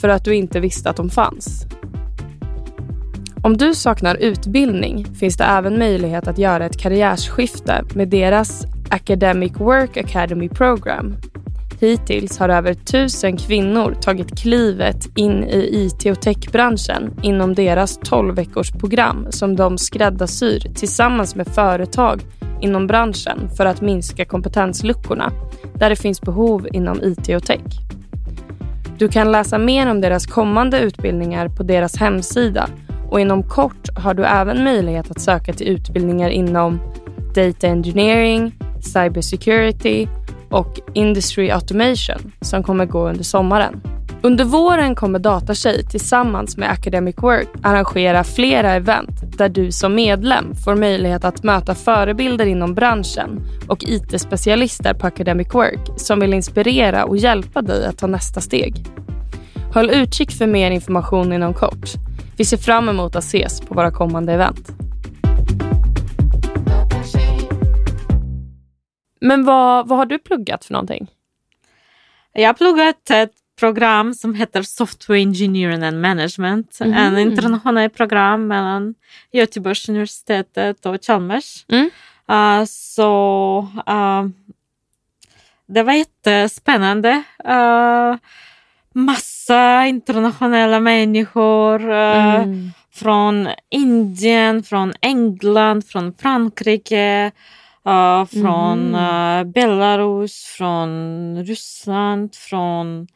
för 0.00 0.08
att 0.08 0.24
du 0.24 0.34
inte 0.34 0.60
visste 0.60 0.90
att 0.90 0.96
de 0.96 1.10
fanns. 1.10 1.66
Om 3.42 3.56
du 3.56 3.74
saknar 3.74 4.14
utbildning 4.14 5.14
finns 5.14 5.36
det 5.36 5.44
även 5.44 5.78
möjlighet 5.78 6.28
att 6.28 6.38
göra 6.38 6.66
ett 6.66 6.78
karriärsskifte 6.78 7.84
med 7.94 8.08
deras 8.08 8.64
Academic 8.90 9.52
Work 9.56 9.96
Academy 9.96 10.48
Program. 10.48 11.16
Hittills 11.80 12.38
har 12.38 12.48
över 12.48 12.74
tusen 12.74 13.36
kvinnor 13.36 13.96
tagit 14.00 14.38
klivet 14.38 15.08
in 15.16 15.44
i 15.44 15.70
IT 15.72 16.06
och 16.06 16.22
techbranschen 16.22 17.20
inom 17.22 17.54
deras 17.54 17.98
12 17.98 18.34
veckors 18.34 18.72
program 18.72 19.26
som 19.30 19.56
de 19.56 19.78
skräddarsyr 19.78 20.60
tillsammans 20.74 21.34
med 21.34 21.48
företag 21.48 22.20
inom 22.60 22.86
branschen 22.86 23.50
för 23.56 23.66
att 23.66 23.80
minska 23.80 24.24
kompetensluckorna 24.24 25.32
där 25.74 25.90
det 25.90 25.96
finns 25.96 26.20
behov 26.20 26.68
inom 26.72 27.02
IT 27.02 27.28
och 27.36 27.44
tech. 27.44 27.60
Du 28.98 29.08
kan 29.08 29.32
läsa 29.32 29.58
mer 29.58 29.90
om 29.90 30.00
deras 30.00 30.26
kommande 30.26 30.80
utbildningar 30.80 31.48
på 31.48 31.62
deras 31.62 31.96
hemsida 31.96 32.68
och 33.10 33.20
inom 33.20 33.42
kort 33.42 33.88
har 33.96 34.14
du 34.14 34.24
även 34.24 34.64
möjlighet 34.64 35.10
att 35.10 35.20
söka 35.20 35.52
till 35.52 35.68
utbildningar 35.68 36.30
inom 36.30 36.80
Data 37.34 37.66
Engineering, 37.66 38.54
Cybersecurity 38.80 40.06
och 40.50 40.80
Industry 40.94 41.50
Automation 41.50 42.32
som 42.40 42.62
kommer 42.62 42.86
gå 42.86 43.08
under 43.08 43.24
sommaren. 43.24 43.80
Under 44.22 44.44
våren 44.44 44.94
kommer 44.94 45.18
Datatjej 45.18 45.84
tillsammans 45.84 46.56
med 46.56 46.70
Academic 46.70 47.16
Work 47.18 47.48
arrangera 47.62 48.24
flera 48.24 48.72
event 48.72 49.38
där 49.38 49.48
du 49.48 49.72
som 49.72 49.94
medlem 49.94 50.54
får 50.54 50.74
möjlighet 50.74 51.24
att 51.24 51.42
möta 51.42 51.74
förebilder 51.74 52.46
inom 52.46 52.74
branschen 52.74 53.40
och 53.68 53.84
IT-specialister 53.84 54.94
på 54.94 55.06
Academic 55.06 55.54
Work 55.54 55.80
som 55.96 56.20
vill 56.20 56.34
inspirera 56.34 57.04
och 57.04 57.16
hjälpa 57.16 57.62
dig 57.62 57.86
att 57.86 57.98
ta 57.98 58.06
nästa 58.06 58.40
steg. 58.40 58.86
Håll 59.74 59.90
utkik 59.90 60.30
för 60.30 60.46
mer 60.46 60.70
information 60.70 61.32
inom 61.32 61.54
kort. 61.54 61.88
Vi 62.36 62.44
ser 62.44 62.56
fram 62.56 62.88
emot 62.88 63.16
att 63.16 63.24
ses 63.24 63.60
på 63.60 63.74
våra 63.74 63.90
kommande 63.90 64.32
event. 64.32 64.72
Men 69.20 69.44
vad, 69.44 69.88
vad 69.88 69.98
har 69.98 70.06
du 70.06 70.18
pluggat 70.18 70.64
för 70.64 70.72
någonting? 70.72 71.06
Jag 72.32 72.48
har 72.48 72.54
pluggat 72.54 73.10
ett 73.10 73.32
program 73.58 74.14
som 74.14 74.34
heter 74.34 74.62
Software 74.62 75.20
Engineering 75.20 75.82
and 75.82 76.00
Management. 76.00 76.80
Mhm. 76.80 76.92
En 76.92 77.18
internationellt 77.18 77.94
program 77.96 78.46
mellan 78.46 78.94
Göteborgs 79.32 79.88
universitetet 79.88 80.86
och 80.86 81.04
Chalmers. 81.04 81.64
Mm. 81.68 81.90
Uh, 82.30 82.64
så 82.64 83.68
uh, 83.88 84.28
det 85.66 85.82
var 85.82 85.92
jättespännande. 85.92 87.22
Uh, 87.48 88.16
massa 88.94 89.86
internationella 89.86 90.80
människor. 90.80 91.90
uh, 91.90 92.34
Mm. 92.34 92.70
från 92.92 93.48
Indien, 93.70 94.62
från 94.62 94.92
England, 95.00 95.84
från 95.86 96.14
Frankrike, 96.14 97.30
uh, 97.88 98.24
från 98.24 98.88
Mhm. 98.90 98.94
uh, 99.46 99.52
Belarus, 99.52 100.44
från 100.44 101.44
Ryssland, 101.44 102.34
från 102.34 103.06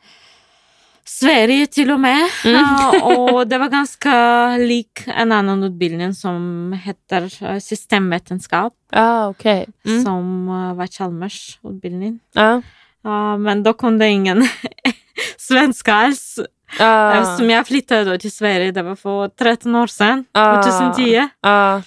Sverige 1.05 1.67
till 1.67 1.91
och 1.91 2.01
med. 2.01 2.29
Mm. 2.45 2.57
Uh, 2.65 3.07
och 3.07 3.47
det 3.49 3.59
var 3.59 3.69
ganska 3.69 4.13
lik 4.57 5.01
en 5.07 5.33
annan 5.33 5.63
utbildning 5.63 6.15
som 6.15 6.73
heter 6.85 7.23
uh, 7.53 7.59
systemvetenskap 7.59 8.73
Ah, 8.93 9.29
okej. 9.29 9.67
Mm. 9.87 10.05
som 10.05 10.49
uh, 10.49 10.75
var 10.75 10.87
Chalmers 10.87 11.59
utbildning. 11.65 12.21
Ja. 12.33 12.63
Uh, 13.07 13.37
men 13.39 13.63
då 13.63 13.73
kunde 13.73 14.09
ingen 14.09 14.49
svenska 15.39 15.95
alls. 15.95 16.39
Ah. 16.81 17.13
Eftersom 17.13 17.51
jag 17.51 17.67
flyttade 17.67 18.05
då 18.05 18.19
till 18.19 18.33
Sverige, 18.33 18.73
det 18.73 18.83
var 18.83 18.97
för 18.97 19.29
13 19.29 19.75
år 19.75 19.87
sedan, 19.87 20.25
Ah. 20.33 20.63
2010. 20.63 21.29
Ah. 21.41 21.81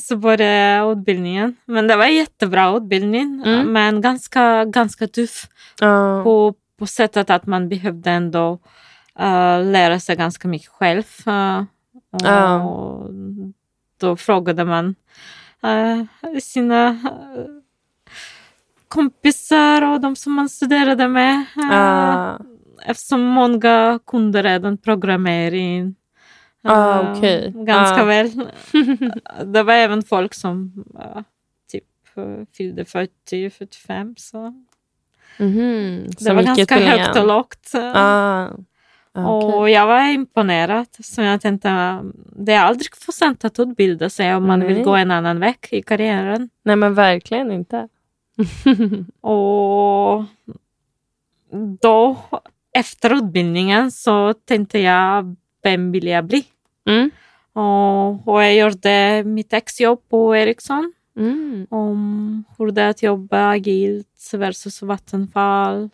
Så 0.00 0.16
började 0.16 0.92
utbildningen. 0.92 1.56
Men 1.64 1.86
det 1.88 1.96
var 1.96 2.04
en 2.04 2.14
jättebra 2.14 2.76
utbildning, 2.76 3.42
Mm. 3.46 3.72
men 3.72 4.00
ganska, 4.00 4.64
ganska 4.64 5.06
tuff 5.08 5.48
Ah. 5.80 6.22
på, 6.22 6.54
på 6.78 6.86
sättet 6.86 7.30
att 7.30 7.46
man 7.46 7.68
behövde 7.68 8.10
ändå 8.10 8.52
uh, 9.20 9.64
lära 9.70 10.00
sig 10.00 10.16
ganska 10.16 10.48
mycket 10.48 10.68
själv. 10.68 11.02
Uh, 11.28 12.66
och. 12.66 13.10
Då 14.00 14.16
frågade 14.16 14.64
man 14.64 14.94
uh, 15.66 16.04
sina 16.42 16.98
kompisar 18.88 19.82
och 19.82 20.00
de 20.00 20.16
som 20.16 20.32
man 20.32 20.48
studerade 20.48 21.08
med. 21.08 21.44
Uh. 21.56 22.46
Eftersom 22.86 23.20
många 23.20 23.98
kunde 24.06 24.42
redan 24.42 24.78
programmering. 24.78 25.94
Ah, 26.64 27.00
Uh, 27.02 27.12
okej. 27.18 27.52
Ganska 27.56 28.02
Ah. 28.02 28.04
väl. 28.04 28.30
det 29.52 29.62
var 29.62 29.74
även 29.74 30.02
folk 30.02 30.34
som 30.34 30.84
uh, 30.98 31.22
typ 31.72 31.84
uh, 32.18 32.44
fyllde 32.56 32.84
40-45. 32.84 34.14
Så 34.18 34.64
Mhm. 35.38 36.04
det 36.08 36.24
Som 36.24 36.36
var 36.36 36.42
ganska 36.42 36.62
utbildningen. 36.62 36.98
högt 36.98 37.18
och 37.18 37.26
lågt. 37.26 37.70
Ah. 37.94 38.48
Okej. 39.14 39.58
Och 39.58 39.70
jag 39.70 39.86
var 39.86 40.08
imponerad. 40.08 40.86
Så 41.00 41.22
jag 41.22 41.40
tänkte, 41.40 42.00
det 42.36 42.52
är 42.52 42.60
aldrig 42.60 42.94
för 42.96 43.12
sent 43.12 43.44
att 43.44 43.58
utbilda 43.58 44.10
sig 44.10 44.34
om 44.34 44.46
man 44.46 44.58
Nej. 44.58 44.68
vill 44.68 44.82
gå 44.84 44.94
en 44.96 45.10
annan 45.10 45.40
väg 45.40 45.56
i 45.70 45.82
karriären. 45.82 46.48
Nej 46.62 46.76
men 46.76 46.94
verkligen 46.94 47.50
inte. 47.52 47.88
Och 49.20 50.24
då, 51.80 52.16
efter 52.72 53.14
utbildningen, 53.14 53.90
så 53.90 54.34
tänkte 54.34 54.78
jag, 54.78 55.36
vem 55.62 55.92
vill 55.92 56.06
jag 56.06 56.24
bli? 56.24 56.44
Mm. 56.88 57.10
Och, 57.52 58.28
och 58.28 58.42
jag 58.44 58.56
gjorde 58.56 59.22
mitt 59.24 59.52
exjobb 59.52 60.08
på 60.08 60.36
Ericsson 60.36 60.92
Mm. 61.16 61.66
om 61.70 62.44
hur 62.58 62.70
det 62.70 62.82
är 62.82 62.88
att 62.88 63.02
jobba 63.02 63.50
agilt 63.50 64.30
versus 64.32 64.82
Vattenfall. 64.82 65.90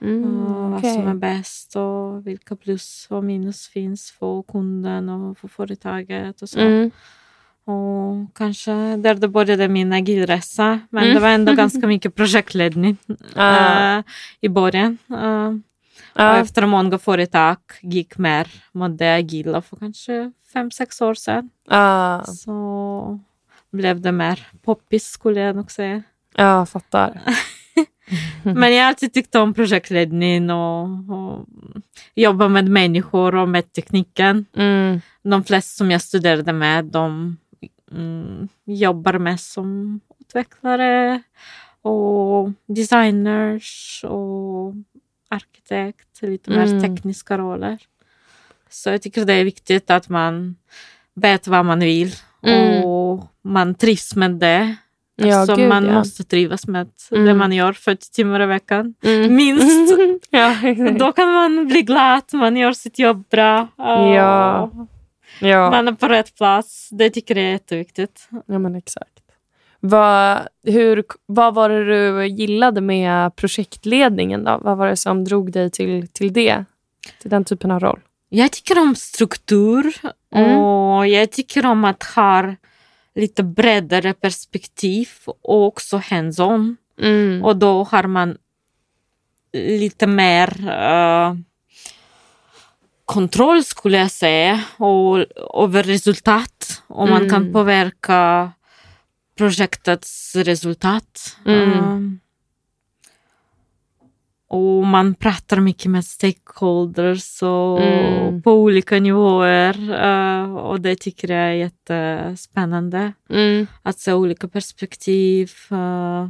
Mm. 0.00 0.24
och 0.46 0.70
vad 0.70 0.78
okej. 0.78 0.94
som 0.94 1.08
är 1.08 1.14
bäst 1.14 1.76
och 1.76 2.26
vilka 2.26 2.56
plus 2.56 3.06
och 3.10 3.24
minus 3.24 3.68
finns 3.68 4.10
för 4.10 4.42
kunden 4.42 5.08
och 5.08 5.38
för 5.38 5.48
företaget 5.48 6.42
och 6.42 6.48
så. 6.48 6.60
Mm. 6.60 6.90
Och 7.64 8.34
kanske 8.34 8.72
där 8.96 9.14
det 9.14 9.28
började 9.28 9.68
min 9.68 9.92
agilresa. 9.92 10.80
Men 10.90 11.02
Mm. 11.02 11.14
det 11.14 11.20
var 11.20 11.28
ändå 11.28 11.52
ganska 11.52 11.86
mycket 11.86 12.14
projektledning 12.14 12.96
Ah. 13.36 13.98
eh, 13.98 14.04
i 14.40 14.48
början. 14.48 14.98
Och 15.08 15.60
Ja. 16.14 16.36
efter 16.36 16.66
många 16.66 16.98
företag 16.98 17.56
gick 17.80 18.18
mer 18.18 18.46
mot 18.72 18.98
det 18.98 19.14
agila 19.14 19.62
för 19.62 19.76
kanske 19.76 20.32
fem, 20.52 20.70
sex 20.70 21.00
år 21.00 21.14
sedan. 21.14 21.50
Ja, 21.68 22.22
Så 22.26 23.18
blev 23.70 24.00
det 24.00 24.12
mer 24.12 24.48
poppis 24.64 25.06
skulle 25.06 25.40
jag 25.40 25.56
nog 25.56 25.70
säga. 25.70 26.02
jag 26.36 26.68
fattar. 26.68 27.20
Men 28.42 28.74
jag 28.74 28.82
har 28.82 28.88
alltid 28.88 29.12
tyckt 29.14 29.34
om 29.34 29.54
projektledning 29.54 30.50
och, 30.50 30.82
och 30.84 31.46
jobba 32.14 32.48
med 32.48 32.68
människor 32.68 33.34
och 33.34 33.48
med 33.48 33.72
tekniken. 33.72 34.46
Mm. 34.56 35.00
De 35.22 35.44
flesta 35.44 35.76
som 35.76 35.90
jag 35.90 36.02
studerade 36.02 36.52
med, 36.52 36.84
de 36.84 37.36
mm, 37.92 38.48
jobbar 38.64 39.18
mest 39.18 39.52
som 39.52 40.00
utvecklare 40.20 41.22
och 41.82 42.50
designers 42.66 44.04
och 44.08 44.74
arkitekt, 45.34 46.22
lite 46.22 46.50
mer 46.50 46.66
Mm. 46.66 46.80
tekniska 46.82 47.38
roller. 47.38 47.78
Så 48.70 48.90
jag 48.90 49.02
tycker 49.02 49.24
det 49.24 49.32
är 49.34 49.44
viktigt 49.44 49.90
att 49.90 50.08
man 50.08 50.56
vet 51.14 51.46
vad 51.48 51.64
man 51.64 51.80
vill 51.80 52.14
Mm. 52.46 52.84
och 52.84 53.24
man 53.44 53.74
trivs 53.74 54.16
med 54.16 54.30
det. 54.30 54.76
Ja, 55.16 55.46
så 55.46 55.56
gud, 55.56 55.68
man 55.68 55.84
ja. 55.84 55.92
måste 55.92 56.24
trivas 56.24 56.66
med 56.66 56.88
det 57.10 57.16
Mm. 57.16 57.38
man 57.38 57.52
gör 57.52 57.72
40 57.72 58.10
timmar 58.10 58.42
i 58.42 58.46
veckan. 58.46 58.94
Mm. 59.04 59.34
Minst. 59.36 59.94
ja. 60.30 60.56
Då 60.98 61.12
kan 61.12 61.32
man 61.32 61.66
bli 61.68 61.82
glad, 61.82 62.22
man 62.32 62.56
gör 62.56 62.72
sitt 62.72 62.98
jobb 62.98 63.24
bra. 63.30 63.68
Ja. 63.76 64.70
ja. 65.40 65.70
Man 65.70 65.88
är 65.88 65.92
på 65.92 66.08
rätt 66.08 66.36
plats. 66.36 66.88
Det 66.90 67.10
tycker 67.10 67.36
jag 67.36 67.44
är 67.44 67.50
jätteviktigt. 67.50 68.28
ja, 68.46 68.58
men 68.58 68.74
exakt. 68.74 69.21
Vad, 69.84 70.48
hur, 70.64 71.04
vad 71.26 71.54
var 71.54 71.68
det 71.68 71.84
du 71.84 72.26
gillade 72.26 72.80
med 72.80 73.36
projektledningen? 73.36 74.44
Då? 74.44 74.58
Vad 74.62 74.76
var 74.78 74.86
det 74.88 74.96
som 74.96 75.24
drog 75.24 75.52
dig 75.52 75.70
till, 75.70 76.08
till 76.08 76.32
det? 76.32 76.64
Till 77.20 77.30
den 77.30 77.44
typen 77.44 77.70
av 77.70 77.80
roll? 77.80 78.00
Jag 78.28 78.52
tycker 78.52 78.78
om 78.78 78.94
struktur 78.94 79.94
Mm. 80.34 80.58
och 80.58 81.06
jag 81.06 81.30
tycker 81.32 81.66
om 81.66 81.84
att 81.84 82.02
ha 82.02 82.54
lite 83.14 83.42
bredare 83.42 84.14
perspektiv 84.14 85.08
och 85.26 85.66
också 85.66 85.96
hands-on. 85.96 86.76
Mm. 87.00 87.44
Och 87.44 87.56
då 87.56 87.84
har 87.84 88.02
man 88.02 88.36
lite 89.52 90.06
mer 90.06 90.68
eh, 90.68 91.34
kontroll 93.04 93.64
skulle 93.64 93.98
jag 93.98 94.10
säga 94.10 94.62
och 94.76 95.18
över 95.64 95.82
resultat. 95.82 96.82
Och 96.86 97.08
man 97.08 97.30
kan 97.30 97.42
Mm. 97.42 97.52
påverka 97.52 98.52
projektets 99.36 100.36
resultat. 100.36 101.36
Mm. 101.46 101.72
Eh, 101.72 101.98
och 104.48 104.86
man 104.86 105.14
pratar 105.14 105.60
mycket 105.60 105.90
med 105.90 106.04
stakeholders 106.04 107.42
och 107.42 107.82
Mm. 107.82 108.42
på 108.42 108.52
olika 108.52 109.00
nivåer. 109.00 109.90
eh, 110.04 110.54
och 110.56 110.80
det 110.80 110.96
tycker 111.00 111.30
jag 111.30 111.48
är 111.48 111.52
jättespännande 111.52 113.12
Mm. 113.30 113.66
att 113.82 113.98
se 113.98 114.12
olika 114.12 114.48
perspektiv. 114.48 115.50
Uh, 115.72 116.28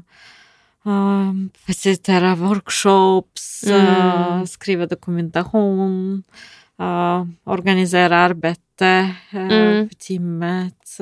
uh, 0.87 1.33
facilitera 1.67 2.35
workshops, 2.35 3.65
Mm. 3.67 4.47
skriva 4.47 4.87
dokumentation, 4.87 6.23
organisera 7.45 8.17
arbete 8.19 9.15
uh, 9.35 9.39
Mm. 9.41 9.89
för 9.89 9.95
teamet. 9.97 10.99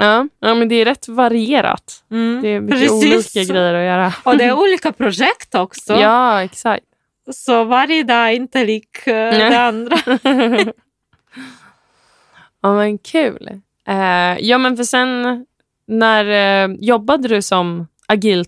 Uh, 0.00 0.06
Ja. 0.06 0.28
ja, 0.40 0.54
men 0.54 0.68
det 0.68 0.74
är 0.74 0.84
rätt 0.84 1.08
varierat. 1.08 2.04
mm, 2.10 2.42
Det 2.42 2.48
är 2.48 2.60
mycket 2.60 2.90
olika 2.90 3.52
grejer 3.52 3.74
att 3.74 3.84
göra. 3.84 4.14
Och 4.24 4.36
det 4.38 4.44
är 4.44 4.52
olika 4.62 4.92
projekt 4.92 5.54
också. 5.54 5.92
Ja, 5.94 6.42
exakt. 6.42 6.84
Så 7.32 7.64
varje 7.64 8.02
dag 8.02 8.28
är 8.28 8.32
inte 8.32 8.64
lik 8.64 8.98
uh, 9.06 9.12
det 9.14 9.58
andra. 9.60 9.96
ja, 12.62 12.74
men 12.74 12.98
kul. 12.98 13.48
Eh, 13.88 14.38
ja, 14.40 14.58
men 14.58 14.76
för 14.76 14.84
sen 14.84 15.46
när 15.86 16.24
eh, 16.64 16.76
jobbade 16.80 17.28
du 17.28 17.42
som 17.42 17.86
agil, 18.08 18.44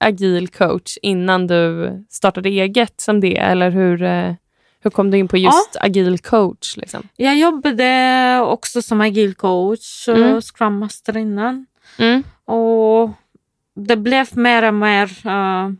agil 0.00 0.48
coach 0.48 0.96
innan 1.02 1.46
du 1.46 1.90
startade 2.10 2.48
eget 2.48 3.00
som 3.00 3.20
det? 3.20 3.36
Eller 3.38 3.70
hur, 3.70 4.02
hur 4.86 4.90
kom 4.90 5.10
du 5.10 5.18
in 5.18 5.28
på 5.28 5.36
just 5.36 5.76
agil 5.80 6.18
coach? 6.18 6.76
Liksom? 6.76 7.08
Jag 7.16 7.36
jobbade 7.38 8.40
också 8.44 8.82
som 8.82 9.00
agil 9.00 9.34
coach, 9.34 10.08
Mm. 10.08 10.22
mm. 10.22 10.40
Scrum 10.42 10.78
Master 10.78 11.16
innan. 11.16 11.66
Mm. 11.98 12.22
Och 12.44 13.10
det 13.74 13.96
blev 13.96 14.38
mer 14.38 14.62
och 14.68 14.74
mer 14.74 15.10
uh, 15.26 15.72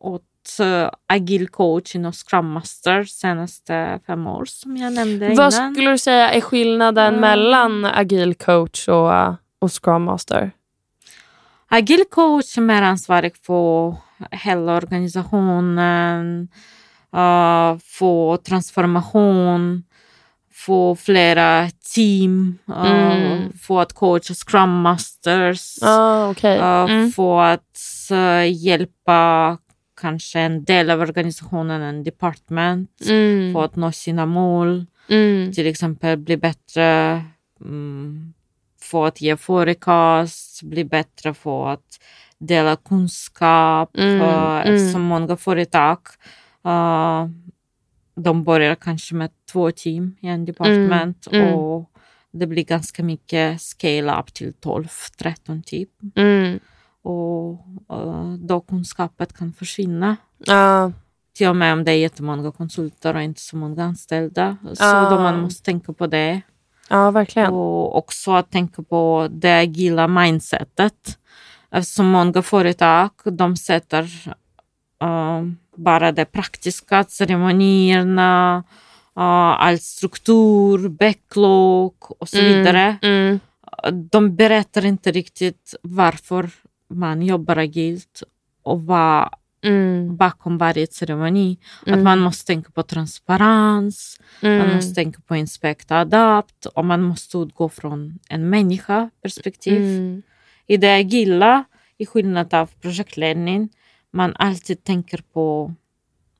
åt 0.00 0.22
uh, 0.60 0.88
agil 1.06 1.48
coaching 1.48 2.06
och 2.06 2.14
Scrum 2.14 2.50
Master 2.52 3.04
senaste 3.04 4.00
fem 4.06 4.26
år 4.26 4.44
som 4.44 4.76
jag 4.76 4.92
nämnde 4.92 5.28
Vad 5.34 5.52
innan. 5.54 5.74
skulle 5.74 5.90
du 5.90 5.98
säga 5.98 6.30
är 6.30 6.40
skillnaden 6.40 7.08
Mm. 7.08 7.20
mellan 7.20 7.84
agil 7.84 8.34
coach 8.34 8.88
och, 8.88 9.12
och 9.58 9.72
scrum 9.84 10.02
master? 10.04 10.50
Agil 11.68 12.04
coach 12.10 12.58
är 12.58 12.62
mer 12.62 12.82
ansvarig 12.82 13.36
för 13.36 13.96
hela 14.30 14.76
organisationen, 14.76 16.48
uh, 17.14 17.78
för 17.78 18.36
transformation, 18.36 19.84
för 20.52 20.94
flera 20.94 21.70
team, 21.94 22.58
uh, 22.68 23.12
Mm. 23.12 23.52
för 23.52 23.80
att 23.82 23.92
coacha 23.92 24.34
Scrum 24.34 24.82
Masters. 24.82 25.82
Ah, 25.82 26.30
okej. 26.30 26.58
Uh, 26.58 26.90
Mm. 26.90 27.12
för 27.12 27.40
att 27.42 27.78
uh, 28.12 28.52
hjälpa 28.52 29.58
kanske 30.00 30.40
en 30.40 30.64
del 30.64 30.90
av 30.90 31.00
organisationen, 31.00 31.82
en 31.82 32.04
department, 32.04 32.90
Mm. 33.08 33.52
för 33.54 33.64
att 33.64 33.76
nå 33.76 33.92
sina 33.92 34.26
mål. 34.26 34.86
Mm. 35.08 35.52
Till 35.52 35.66
exempel 35.66 36.16
bli 36.18 36.36
bättre 36.36 37.22
mm, 37.60 38.32
för 38.80 39.06
att 39.06 39.20
ge 39.20 39.36
forecast, 39.36 40.62
bli 40.62 40.84
bättre 40.84 41.34
för 41.34 41.68
att 41.68 42.00
dela 42.38 42.76
kunskap. 42.76 43.96
Mm, 43.98 44.20
Uh, 44.20 44.60
mm. 44.60 44.74
Eftersom 44.74 45.02
många 45.02 45.36
företag 45.36 45.98
uh, 46.66 47.30
de 48.14 48.44
börjar 48.44 48.74
kanske 48.74 49.14
med 49.14 49.30
två 49.52 49.70
team 49.70 50.16
i 50.20 50.28
en 50.28 50.44
department 50.44 51.26
mm. 51.32 51.54
och 51.54 51.90
det 52.30 52.46
blir 52.46 52.64
ganska 52.64 53.02
mycket 53.02 53.60
scale 53.60 54.20
up 54.20 54.34
till 54.34 54.52
12-13 54.52 55.62
typ. 55.62 55.90
Mm. 56.14 56.58
Och 57.02 57.52
uh, 57.92 58.34
då 58.34 58.60
kunskapet 58.60 59.38
kan 59.38 59.52
försvinna. 59.52 60.16
Ja. 60.38 60.92
Till 61.34 61.48
och 61.48 61.56
med 61.56 61.72
om 61.72 61.84
det 61.84 61.92
är 61.92 61.96
jättemånga 61.96 62.52
konsulter 62.52 63.14
och 63.14 63.22
inte 63.22 63.40
så 63.40 63.56
många 63.56 63.84
anställda. 63.84 64.56
Så 64.74 65.10
då 65.10 65.18
man 65.18 65.40
måste 65.40 65.62
tänka 65.62 65.92
på 65.92 66.06
det. 66.06 66.40
ja, 66.90 67.10
verkligen. 67.10 67.52
Och 67.52 67.96
också 67.96 68.32
att 68.32 68.50
tänka 68.50 68.82
på 68.82 69.28
det 69.30 69.60
agila 69.60 70.08
mindsetet. 70.08 71.18
Eftersom 71.70 72.06
många 72.06 72.42
företag 72.42 73.10
de 73.24 73.56
sätter 73.56 74.02
uh, 74.02 74.32
bara 75.76 76.12
det 76.12 76.24
praktiska, 76.24 77.04
ceremonierna, 77.04 78.64
all 79.14 79.78
struktur, 79.78 80.88
backlog 80.88 81.94
och 82.20 82.28
så 82.28 82.38
Mm, 82.38 82.52
vidare. 82.52 82.96
Mm. 83.02 83.40
De 84.10 84.36
berättar 84.36 84.84
inte 84.84 85.12
riktigt 85.12 85.74
varför 85.82 86.50
man 86.90 87.22
jobbar 87.22 87.56
agilt 87.56 88.22
och 88.62 88.82
vad 88.82 89.28
Mm. 89.62 90.16
bakom 90.16 90.58
varje 90.58 90.86
ceremoni. 90.86 91.58
Mm. 91.86 91.98
Att 91.98 92.04
man 92.04 92.18
måste 92.18 92.46
tänka 92.46 92.70
på 92.70 92.82
transparens, 92.82 94.20
man 94.42 94.52
Mm. 94.52 94.74
måste 94.76 94.94
tänka 94.94 95.20
på 95.26 95.36
inspect 95.36 95.90
och 95.90 95.96
adapt 95.96 96.66
och 96.66 96.84
man 96.84 97.02
måste 97.02 97.38
utgå 97.38 97.68
från 97.68 98.18
en 98.28 98.50
människa 98.50 99.10
perspektiv. 99.22 99.82
Mm. 99.82 100.22
I 100.66 100.76
det 100.76 100.94
agila, 101.00 101.64
i 101.98 102.06
skillnad 102.06 102.54
av 102.54 102.70
projektledning, 102.80 103.68
man 104.12 104.36
alltid 104.36 104.84
tänker 104.84 105.20
på 105.32 105.74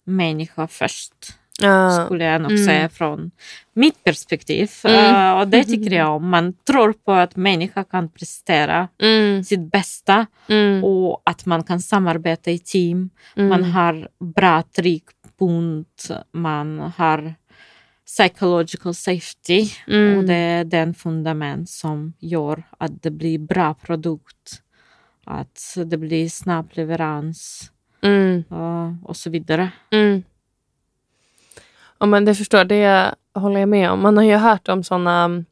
människa 0.05 0.67
först. 0.69 1.13
Ja. 1.61 2.05
Skulle 2.07 2.25
jag 2.25 2.43
nog 2.43 2.51
Mm. 2.53 2.65
säga 2.67 2.89
från 2.89 3.31
mitt 3.73 4.05
perspektiv. 4.05 4.71
Mm. 4.85 5.15
Eh, 5.15 5.41
och 5.41 5.49
det 5.49 5.65
tycker 5.65 5.97
jag 5.97 6.17
om. 6.17 6.29
Man 6.29 6.53
tror 6.67 6.93
på 6.93 7.13
att 7.13 7.37
människa 7.37 7.85
kan 7.85 8.09
prestera 8.09 8.89
Mm, 9.03 9.45
sitt 9.45 9.71
bästa 9.73 10.27
mm, 10.49 10.85
och 10.85 11.23
att 11.25 11.47
man 11.47 11.63
kan 11.65 11.81
samarbeta 11.81 12.51
i 12.51 12.59
team. 12.59 13.11
mm. 13.37 13.49
Man 13.49 13.65
har 13.65 14.09
bra 14.19 14.63
tryckpunkt, 14.63 16.11
man 16.33 16.79
har 16.97 17.35
psychological 18.07 18.95
safety 18.95 19.69
Mm. 19.89 20.19
och 20.19 20.25
det 20.25 20.35
är 20.35 20.65
den 20.65 20.95
fundament 20.95 21.71
som 21.71 22.13
gör 22.19 22.63
att 22.79 23.03
det 23.03 23.11
blir 23.11 23.39
bra 23.39 23.75
produkt. 23.75 24.63
Att 25.31 25.77
det 25.87 25.97
blir 25.97 26.29
snabb 26.29 26.69
leverans 26.73 27.71
Mm, 28.01 28.45
och, 28.49 29.09
och 29.11 29.17
så 29.17 29.31
vidare. 29.31 29.71
mm. 29.91 30.23
Ja, 31.99 32.07
men 32.07 32.25
det 32.25 32.35
förstår 32.35 32.65
det 32.65 33.15
håller 33.35 33.61
jag 33.61 33.69
med 33.69 33.91
om. 33.91 34.01
Man 34.03 34.17
har 34.17 34.25
ju 34.25 34.35
hört 34.37 34.69
om 34.69 34.85
såna 34.85 35.45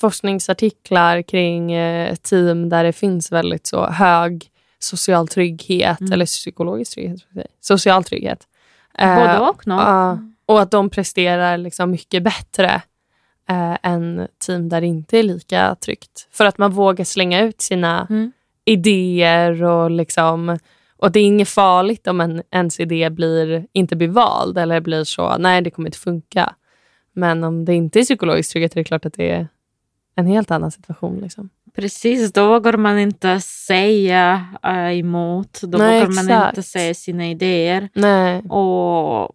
forskningsartiklar 0.00 1.22
kring 1.22 1.72
eh, 1.72 2.14
team 2.14 2.68
där 2.68 2.84
det 2.84 2.92
finns 2.92 3.32
väldigt 3.32 3.66
så 3.66 3.86
hög 3.86 4.50
social 4.78 5.28
trygghet 5.28 6.00
Mm. 6.00 6.12
eller 6.12 6.26
psykologisk 6.26 6.94
trygghet. 6.94 7.22
Social 7.60 8.04
trygghet. 8.04 8.46
Eh, 8.98 9.14
Både 9.16 9.38
och. 9.38 9.66
No? 9.66 9.74
ja. 9.74 10.18
och 10.46 10.60
att 10.60 10.70
de 10.70 10.90
presterar 10.90 11.58
liksom 11.58 11.90
mycket 11.90 12.22
bättre 12.22 12.82
eh, 13.48 13.76
än 13.82 14.28
team 14.46 14.68
där 14.68 14.80
det 14.80 14.86
inte 14.86 15.18
är 15.18 15.22
lika 15.22 15.74
tryggt. 15.80 16.28
För 16.30 16.44
att 16.44 16.58
man 16.58 16.70
vågar 16.72 17.04
slänga 17.04 17.40
ut 17.42 17.60
sina 17.60 18.06
Mm. 18.10 18.32
Idéer 18.68 19.62
och 19.62 19.90
liksom 19.90 20.58
och 20.96 21.12
det 21.12 21.20
är 21.20 21.24
inget 21.24 21.48
farligt 21.48 22.06
om 22.06 22.20
en, 22.20 22.42
ens 22.50 22.80
idé 22.80 23.10
blir, 23.10 23.66
inte 23.72 23.96
blir 23.96 24.08
vald 24.08 24.58
eller 24.58 24.80
blir 24.80 25.04
så, 25.04 25.36
nej 25.38 25.62
det 25.62 25.70
kommer 25.70 25.88
inte 25.88 25.98
funka. 25.98 26.54
Men 27.12 27.44
om 27.44 27.64
det 27.64 27.74
inte 27.74 28.00
är 28.00 28.04
psykologisk 28.04 28.52
trygghet 28.52 28.72
är 28.72 28.80
det 28.80 28.84
klart 28.84 29.06
att 29.06 29.14
det 29.14 29.30
är 29.30 29.48
en 30.14 30.26
helt 30.26 30.50
annan 30.50 30.70
situation. 30.70 31.18
Liksom. 31.22 31.48
Precis, 31.74 32.32
då 32.32 32.48
vågar 32.48 32.76
man 32.76 32.98
inte 32.98 33.40
säga 33.40 34.46
äh, 34.64 34.98
emot. 34.98 35.60
Då 35.62 35.78
Nej, 35.78 36.00
vågar 36.00 36.14
man 36.14 36.24
exakt. 36.24 36.56
inte 36.56 36.68
säga 36.68 36.94
sina 36.94 37.30
idéer. 37.30 37.88
Nej. 37.94 38.40
Och 38.40 39.30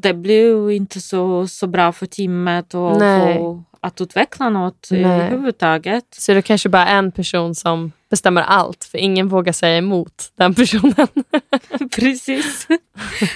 det 0.00 0.14
blir 0.14 0.46
ju 0.46 0.76
inte 0.76 1.00
så, 1.00 1.46
så 1.46 1.66
bra 1.66 1.92
för 1.92 2.06
teamet 2.06 2.74
och 2.74 2.98
Nej. 2.98 3.34
för 3.34 3.62
att 3.84 4.00
utveckla 4.00 4.48
något 4.50 4.88
Nej. 4.90 5.04
överhuvudtaget. 5.04 6.04
Så 6.18 6.32
det 6.32 6.38
är 6.38 6.42
kanske 6.42 6.68
bara 6.68 6.86
en 6.86 7.12
person 7.12 7.54
som 7.54 7.92
bestämmer 8.10 8.42
allt 8.42 8.84
för 8.84 8.98
ingen 8.98 9.28
vågar 9.28 9.52
säga 9.52 9.78
emot 9.78 10.12
den 10.38 10.54
personen. 10.54 11.06
Precis. 11.96 12.66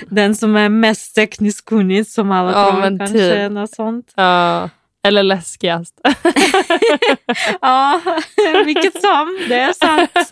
Den 0.09 0.35
som 0.35 0.57
är 0.57 0.69
mest 0.69 1.15
tekniskt 1.15 1.65
kunnig 1.65 2.07
som 2.07 2.31
alla 2.31 2.53
Ja, 2.53 2.71
tror 2.73 2.99
kanske. 2.99 3.49
typ. 3.67 3.75
Sånt. 3.77 4.13
ja. 4.17 4.69
Eller 5.03 5.23
läskigast. 5.23 6.01
Ja, 7.61 8.01
vilket 8.65 9.01
som. 9.01 9.39
Det 9.49 9.59
är 9.59 9.73
sant. 9.73 10.31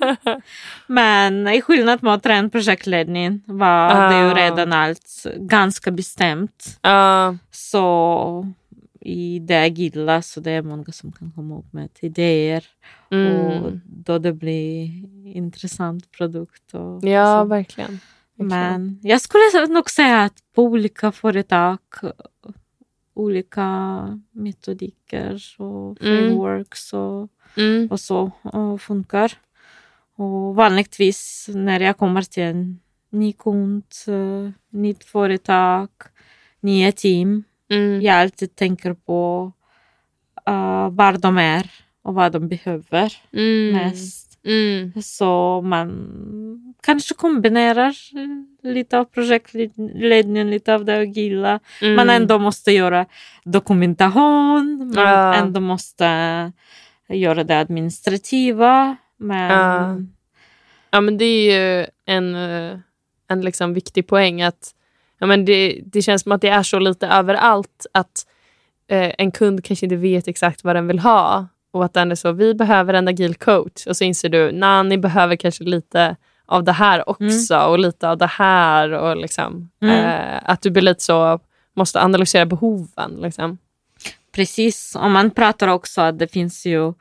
Men 0.87 1.48
i 1.48 1.62
skillnad 1.62 2.02
mot 2.02 2.26
ren 2.26 2.50
projektledning 2.50 3.42
var 3.46 4.11
det 4.11 4.18
ju 4.20 4.35
redan 4.35 4.72
allt 4.72 5.26
ganska 5.37 5.90
bestämt. 5.90 6.79
ja. 6.83 7.37
Så 7.50 8.52
i 9.07 9.38
det 9.38 9.64
agila 9.64 10.23
så 10.23 10.40
det 10.40 10.51
är 10.51 10.62
många 10.62 10.85
som 10.92 11.12
kan 11.12 11.33
komma 11.33 11.59
upp 11.59 11.73
med 11.73 11.88
idéer 12.01 12.64
och 13.09 13.16
Mm. 13.16 13.81
då 13.85 14.19
det 14.19 14.33
blir 14.33 14.90
intressant 15.37 16.11
produkt. 16.12 16.75
Och 16.75 17.05
ja, 17.05 17.42
så. 17.42 17.49
verkligen. 17.49 17.99
verkligen. 18.37 18.49
Men 18.49 19.01
jag 19.03 19.21
skulle 19.21 19.66
nog 19.69 19.90
säga 19.90 20.23
att 20.23 20.38
på 20.55 20.62
olika 20.62 21.12
företag 21.12 21.79
olika 23.14 23.66
metodiker 24.33 25.42
och 25.59 25.97
Mm. 26.03 26.19
frameworks 26.29 26.92
och, 26.92 27.29
Mm. 27.57 27.88
och 27.90 28.01
så 28.01 28.31
och 28.42 28.81
funkar. 28.81 29.33
Och 30.16 30.55
vanligtvis 30.55 31.51
när 31.55 31.81
jag 31.81 31.97
kommer 31.99 32.23
till 32.23 32.42
en 32.42 32.81
ny 33.11 33.33
kund, 33.33 33.85
eh, 34.09 34.51
nytt 34.71 35.05
företag, 35.05 35.88
nya 36.61 36.92
team, 36.92 37.45
Mm. 37.70 38.00
jag 38.02 38.16
alltid 38.16 38.57
tänker 38.57 38.94
på 38.94 39.52
uh, 40.48 40.88
var 40.90 41.18
de 41.18 41.38
är 41.38 41.70
och 42.02 42.14
vad 42.14 42.33
de 42.33 42.48
behöver 42.48 43.12
Mm. 43.33 43.72
mest. 43.72 44.38
Mm. 44.44 45.02
Så 45.02 45.61
man 45.62 46.74
kanske 46.83 47.14
kombinerar 47.14 47.94
lite 48.62 48.98
av 48.98 49.05
projektledningen, 49.05 50.50
lite 50.50 50.74
av 50.74 50.85
det 50.85 50.98
agila. 50.98 51.61
Mm. 51.83 51.96
Man 51.96 52.11
ändå 52.11 52.38
måste 52.38 52.72
göra 52.72 53.07
dokumentation, 53.44 54.92
man 54.94 55.05
Ja. 55.05 55.35
ändå 55.35 55.61
måste 55.61 56.52
göra 57.09 57.44
det 57.44 57.59
administrativa. 57.59 58.96
Men 59.16 59.50
Ja. 59.50 59.96
Ja, 60.90 61.00
men 61.00 61.18
det 61.18 61.24
är 61.24 61.52
ju 61.81 61.87
en, 62.07 62.35
eh, 62.35 62.79
en 63.29 63.40
liksom 63.40 63.74
viktig 63.74 64.07
poäng 64.07 64.42
att 64.42 64.74
ja, 65.18 65.26
men 65.26 65.44
det, 65.44 65.81
det 65.85 66.02
känns 66.02 66.22
som 66.22 66.33
att 66.33 66.40
det 66.40 66.48
är 66.48 66.62
så 66.62 66.79
lite 66.79 67.07
överallt 67.07 67.87
att 67.92 68.26
eh, 68.88 69.12
en 69.18 69.31
kund 69.31 69.64
kanske 69.64 69.87
inte 69.87 69.96
vet 69.96 70.29
exakt 70.29 70.64
vad 70.64 70.76
den 70.76 70.87
vill 70.87 70.98
ha 70.98 71.46
och 71.70 71.85
att 71.85 71.94
den 71.94 72.11
är 72.11 72.14
så, 72.14 72.33
vi 72.33 72.55
behöver 72.55 72.94
en 72.94 73.09
agil 73.09 73.35
coach 73.35 73.87
och 73.87 73.96
så 73.96 74.05
inser 74.05 74.29
du, 74.29 74.52
nej, 74.52 74.85
ni 74.85 74.98
behöver 74.98 75.37
kanske 75.37 75.64
lite 75.64 76.16
av 76.46 76.64
det 76.64 76.72
här 76.72 77.09
också 77.09 77.59
och 77.59 77.79
lite 77.79 78.09
av 78.09 78.18
det 78.18 78.26
här 78.26 78.90
och 78.92 79.16
liksom 79.16 79.70
Mm. 79.81 79.94
eh, 79.94 80.40
att 80.44 80.62
du 80.62 80.70
blir 80.70 80.83
lite 80.83 81.02
så, 81.02 81.40
måste 81.74 82.00
analysera 82.02 82.46
behoven. 82.46 83.18
Liksom. 83.22 83.59
precis, 84.33 84.96
och 84.96 85.11
man 85.11 85.31
pratar 85.31 85.68
också 85.68 86.00
att 86.00 86.18
det 86.18 86.29
finns 86.29 86.66
ju 86.66 86.92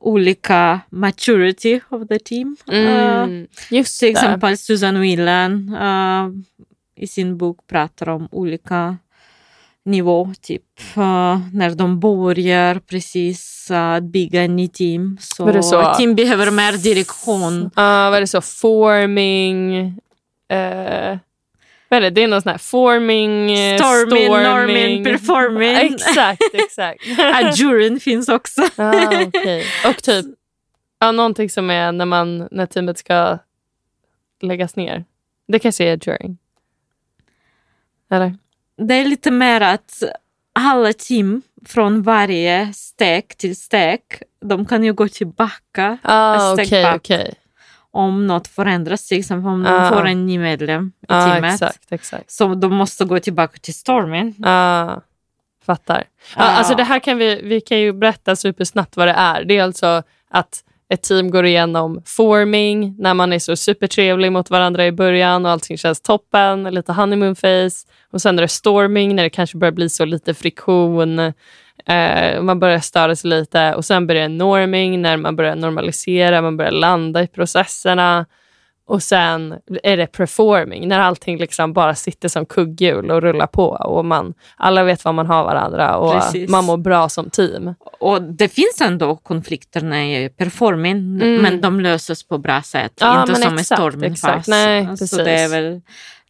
olika 0.00 0.80
maturity 0.90 1.80
of 1.88 2.08
the 2.08 2.18
team. 2.18 2.56
Mm. 2.72 3.46
Just 3.70 4.00
Till 4.00 4.08
exempel 4.08 4.58
Susan 4.58 5.00
Whelan 5.00 5.74
eh, 5.74 6.28
i 7.00 7.06
sin 7.06 7.38
bok 7.38 7.66
pratar 7.66 8.08
om 8.08 8.28
olika 8.30 8.96
nivå, 9.84 10.32
typ 10.42 10.62
när 11.52 11.74
de 11.74 12.00
börjar 12.00 12.74
precis 12.74 13.68
uh, 13.70 13.76
att 13.76 14.02
bygga 14.02 14.42
en 14.42 14.56
ny 14.56 14.68
team. 14.68 15.16
Så, 15.20 15.44
Var 15.44 15.52
det 15.52 15.62
så? 15.62 15.94
team 15.94 16.14
behöver 16.14 16.50
mer 16.50 16.72
direktion. 16.72 17.70
Ja, 17.76 18.10
vad 18.10 18.14
är 18.16 18.20
det 18.20 18.26
så? 18.26 18.40
Forming... 18.40 19.86
Eh, 20.48 21.18
vad 21.88 21.96
är 21.96 22.00
det? 22.00 22.10
Det 22.10 22.22
är 22.22 22.28
någon 22.28 22.42
sån 22.42 22.50
här 22.50 22.58
forming... 22.58 23.56
Storming, 23.78 24.26
storming. 24.26 24.42
norming, 24.42 25.04
performing. 25.04 25.76
Exakt, 25.76 26.42
exakt. 26.52 27.04
Adjuren 27.18 28.00
finns 28.00 28.28
också. 28.28 28.62
ah, 28.76 29.22
okej. 29.26 29.64
Och 29.86 30.02
typ 30.02 30.26
ja, 30.98 31.12
någonting 31.12 31.50
som 31.50 31.70
är 31.70 31.92
när, 31.92 32.06
man, 32.06 32.48
när 32.50 32.66
teamet 32.66 32.98
ska 32.98 33.38
läggas 34.40 34.76
ner. 34.76 35.04
Det 35.48 35.58
kanske 35.58 35.84
är 35.84 35.96
during. 35.96 36.38
Eller? 38.10 38.34
Det 38.76 38.94
är 38.94 39.04
lite 39.04 39.30
mer 39.30 39.60
att 39.60 40.02
alla 40.54 40.92
team 40.92 41.42
från 41.66 42.02
varje 42.02 42.72
stek 42.72 43.36
till 43.36 43.56
stek, 43.56 44.22
de 44.40 44.66
kan 44.66 44.84
ju 44.84 44.92
gå 44.92 45.08
tillbaka 45.08 45.98
Ah, 46.02 46.52
Steg 46.54 46.66
okej, 46.66 46.82
back. 46.84 46.96
okej. 46.96 47.34
om 47.90 48.26
något 48.26 48.48
förändras. 48.48 49.08
Till 49.08 49.18
exempel 49.18 49.50
om 49.50 49.66
Ah. 49.66 49.80
de 49.80 49.88
får 49.96 50.06
en 50.06 50.26
ny 50.26 50.38
medlem 50.38 50.92
i 51.00 51.04
Ja, 51.08 51.24
teamet. 51.26 51.52
exakt, 51.54 51.92
exakt. 51.92 52.30
Så 52.30 52.54
de 52.54 52.74
måste 52.74 53.04
gå 53.04 53.18
tillbaka 53.20 53.58
till 53.58 53.74
stormen. 53.74 54.34
Ah, 54.44 55.00
fattar. 55.66 56.04
Ah. 56.36 56.42
alltså 56.44 56.74
det 56.74 56.84
här 56.84 56.98
kan 56.98 57.18
vi, 57.18 57.40
vi 57.42 57.60
kan 57.60 57.78
ju 57.80 57.92
berätta 57.92 58.36
supersnabbt 58.36 58.96
vad 58.96 59.08
det 59.08 59.12
är. 59.12 59.44
Det 59.44 59.56
är 59.58 59.62
alltså 59.62 60.02
att 60.30 60.64
ett 60.90 61.02
team 61.02 61.30
går 61.30 61.46
igenom 61.46 62.02
forming 62.04 62.94
när 62.98 63.14
man 63.14 63.32
är 63.32 63.38
så 63.38 63.56
supertrevlig 63.56 64.32
mot 64.32 64.50
varandra 64.50 64.86
i 64.86 64.92
början 64.92 65.46
och 65.46 65.52
allting 65.52 65.78
känns 65.78 66.00
toppen, 66.00 66.62
lite 66.62 66.92
honeymoon 66.92 67.36
face. 67.36 67.86
Och 68.12 68.22
sen 68.22 68.38
är 68.38 68.42
det 68.42 68.48
storming 68.48 69.16
när 69.16 69.22
det 69.22 69.30
kanske 69.30 69.58
börjar 69.58 69.72
bli 69.72 69.88
så 69.88 70.04
lite 70.04 70.34
friktion. 70.34 71.18
Eh, 71.86 72.42
man 72.42 72.60
börjar 72.60 72.78
störa 72.78 73.16
sig 73.16 73.30
lite 73.30 73.74
och 73.74 73.84
sen 73.84 74.06
börjar 74.06 74.28
norming 74.28 75.02
när 75.02 75.16
man 75.16 75.36
börjar 75.36 75.56
normalisera, 75.56 76.42
man 76.42 76.56
börjar 76.56 76.70
landa 76.70 77.22
i 77.22 77.26
processerna. 77.26 78.26
Och 78.86 79.02
sen 79.02 79.54
är 79.82 79.96
det 79.96 80.06
performing, 80.06 80.88
när 80.88 80.98
allting 80.98 81.38
liksom 81.38 81.72
bara 81.72 81.94
sitter 81.94 82.28
som 82.28 82.46
kugghjul 82.46 83.10
och 83.10 83.22
rullar 83.22 83.46
på. 83.46 83.68
Och 83.68 84.04
man, 84.04 84.34
alla 84.56 84.84
vet 84.84 85.04
vad 85.04 85.14
man 85.14 85.26
har 85.26 85.44
varandra 85.44 85.96
och 85.96 86.12
Precis. 86.12 86.50
man 86.50 86.64
mår 86.64 86.76
bra 86.76 87.08
som 87.08 87.30
team. 87.30 87.74
Och 88.00 88.22
det 88.22 88.48
finns 88.48 88.80
ändå 88.80 89.16
konflikter 89.16 89.80
när 89.80 90.02
jag 90.04 90.22
är 90.24 90.28
performing, 90.28 90.96
Mm. 91.22 91.42
men 91.42 91.60
de 91.60 91.80
löses 91.80 92.22
på 92.28 92.38
bra 92.38 92.62
sätt. 92.62 92.92
Ja, 93.00 93.20
inte 93.20 93.34
som 93.34 93.42
exakt, 93.42 93.60
i 93.60 93.64
stormen 93.74 94.12
exakt. 94.12 94.48
Nej, 94.48 94.84
Så 94.84 94.88
precis. 94.90 95.18
det 95.18 95.30
är 95.30 95.48
väl 95.48 95.80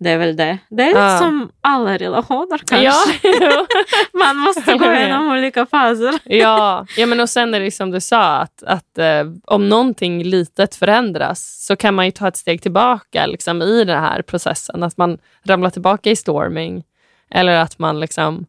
Det 0.03 0.11
är 0.11 0.19
väl 0.19 0.37
det. 0.37 0.59
Det 0.71 0.83
är 0.83 0.95
Ja. 1.13 1.19
som 1.19 1.51
alla 1.61 1.97
relationer 1.97 2.59
kanske. 2.59 2.85
Ja, 2.85 3.67
Man 4.19 4.37
måste 4.37 4.75
gå 4.75 4.93
igenom 4.93 5.29
olika 5.33 5.67
faser. 5.67 6.19
ja. 6.25 6.87
ja 6.97 7.07
men 7.07 7.21
och 7.21 7.29
sen 7.31 7.55
är 7.55 7.61
det 7.61 7.71
som 7.71 7.91
du 7.91 8.01
sa, 8.01 8.23
att, 8.37 8.63
att 8.63 8.99
eh, 8.99 9.25
om 9.45 9.69
någonting 9.69 10.23
litet 10.25 10.75
förändras 10.77 11.67
så 11.67 11.77
kan 11.77 11.95
man 11.95 12.05
ju 12.05 12.11
ta 12.11 12.29
ett 12.29 12.37
steg 12.37 12.63
tillbaka 12.63 13.27
liksom, 13.27 13.63
i 13.63 13.85
den 13.85 14.01
här 14.03 14.23
processen. 14.23 14.83
Att 14.83 14.97
man 14.97 15.19
ramlar 15.45 15.71
tillbaka 15.71 16.11
i 16.11 16.17
storming 16.17 16.83
eller 17.31 17.53
att 17.53 17.79
man 17.79 18.01
liksom 18.01 18.47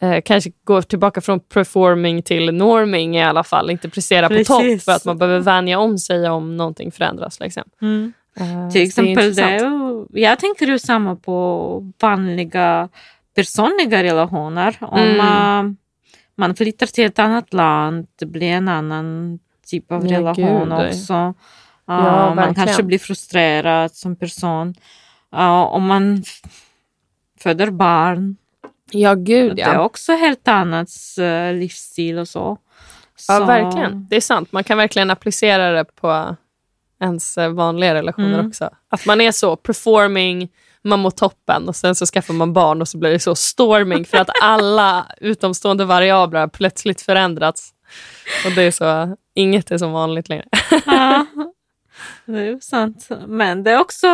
eh, 0.00 0.20
kanske 0.24 0.50
går 0.64 0.82
tillbaka 0.82 1.20
från 1.20 1.40
performing 1.40 2.22
till 2.22 2.54
norming 2.54 3.16
i 3.16 3.22
alla 3.24 3.44
fall. 3.44 3.70
Inte 3.70 3.88
prestera 3.88 4.28
på 4.28 4.34
topp 4.44 4.60
Precis. 4.60 4.84
för 4.84 4.92
att 4.92 5.04
man 5.04 5.18
behöver 5.18 5.40
vänja 5.40 5.78
om 5.78 5.98
sig 5.98 6.28
om 6.30 6.56
någonting 6.56 6.92
förändras. 6.92 7.40
Liksom. 7.40 7.62
Eh, 8.40 8.68
så 8.68 8.72
Till 8.72 8.82
exempel, 8.82 9.34
det, 9.34 9.56
ju- 9.58 10.06
jag 10.22 10.38
tänker 10.38 10.66
ju 10.66 10.78
samma 10.78 11.16
på 11.16 11.92
vanliga 12.00 12.88
personliga 13.34 14.02
relationer. 14.02 14.76
Om 14.80 14.98
Mm. 14.98 15.20
eh, 15.66 15.72
man 16.36 16.54
flyttar 16.54 16.86
till 16.86 17.06
ett 17.06 17.18
annat 17.18 17.52
land, 17.54 18.06
det 18.18 18.26
blir 18.26 18.46
en 18.50 18.68
annan 18.68 19.38
typ 19.66 19.92
av 19.92 20.06
Ja, 20.06 20.18
relation 20.18 20.68
gud. 20.68 20.72
också. 20.88 21.12
Eh, 21.12 21.32
Ja, 21.86 21.94
man 21.94 22.36
verkligen. 22.36 22.54
kanske 22.54 22.82
blir 22.82 22.98
frustrerad 22.98 23.92
som 23.94 24.16
person. 24.16 24.74
Eh, 25.36 25.60
om 25.60 25.86
man 25.86 26.22
föder 27.40 27.70
barn, 27.70 28.36
Ja, 28.90 29.14
gud 29.14 29.56
det 29.56 29.62
är 29.62 29.74
ja. 29.74 29.80
också 29.84 30.12
helt 30.12 30.48
annat 30.48 30.88
eh, 31.18 31.54
livsstil 31.54 32.18
och 32.18 32.28
så. 32.28 32.58
Ja, 33.28 33.38
Så- 33.38 33.44
verkligen. 33.44 34.06
Det 34.10 34.16
är 34.16 34.20
sant. 34.20 34.52
Man 34.52 34.64
kan 34.64 34.78
verkligen 34.78 35.10
applicera 35.10 35.70
det 35.70 35.84
på 35.84 36.36
ens 37.00 37.38
eh, 37.38 37.48
vanliga 37.50 37.94
relationer 37.94 38.34
Mm. 38.34 38.48
också. 38.48 38.70
Att 38.90 39.06
man 39.06 39.20
är 39.20 39.32
så 39.32 39.56
performing, 39.56 40.48
man 40.82 41.00
mår 41.00 41.10
toppen 41.10 41.68
och 41.68 41.76
sen 41.76 41.94
så 41.94 42.06
skaffar 42.06 42.34
man 42.34 42.52
barn 42.52 42.80
och 42.80 42.88
så 42.88 42.98
blir 42.98 43.10
det 43.10 43.18
så 43.18 43.34
storming 43.34 44.04
för 44.04 44.18
att 44.18 44.30
alla 44.42 45.06
utomstående 45.20 45.84
variabler 45.84 46.40
har 46.40 46.48
plötsligt 46.48 47.02
förändrats. 47.02 47.70
Och 48.46 48.52
det 48.52 48.62
är 48.62 48.70
så, 48.70 49.16
inget 49.34 49.70
är 49.70 49.78
som 49.78 49.92
vanligt 49.92 50.28
längre. 50.28 50.44
Ja, 50.86 51.26
det 52.26 52.38
är 52.38 52.44
ju 52.44 52.60
sant. 52.60 53.08
Men 53.26 53.62
det 53.62 53.70
är 53.70 53.80
också 53.80 54.06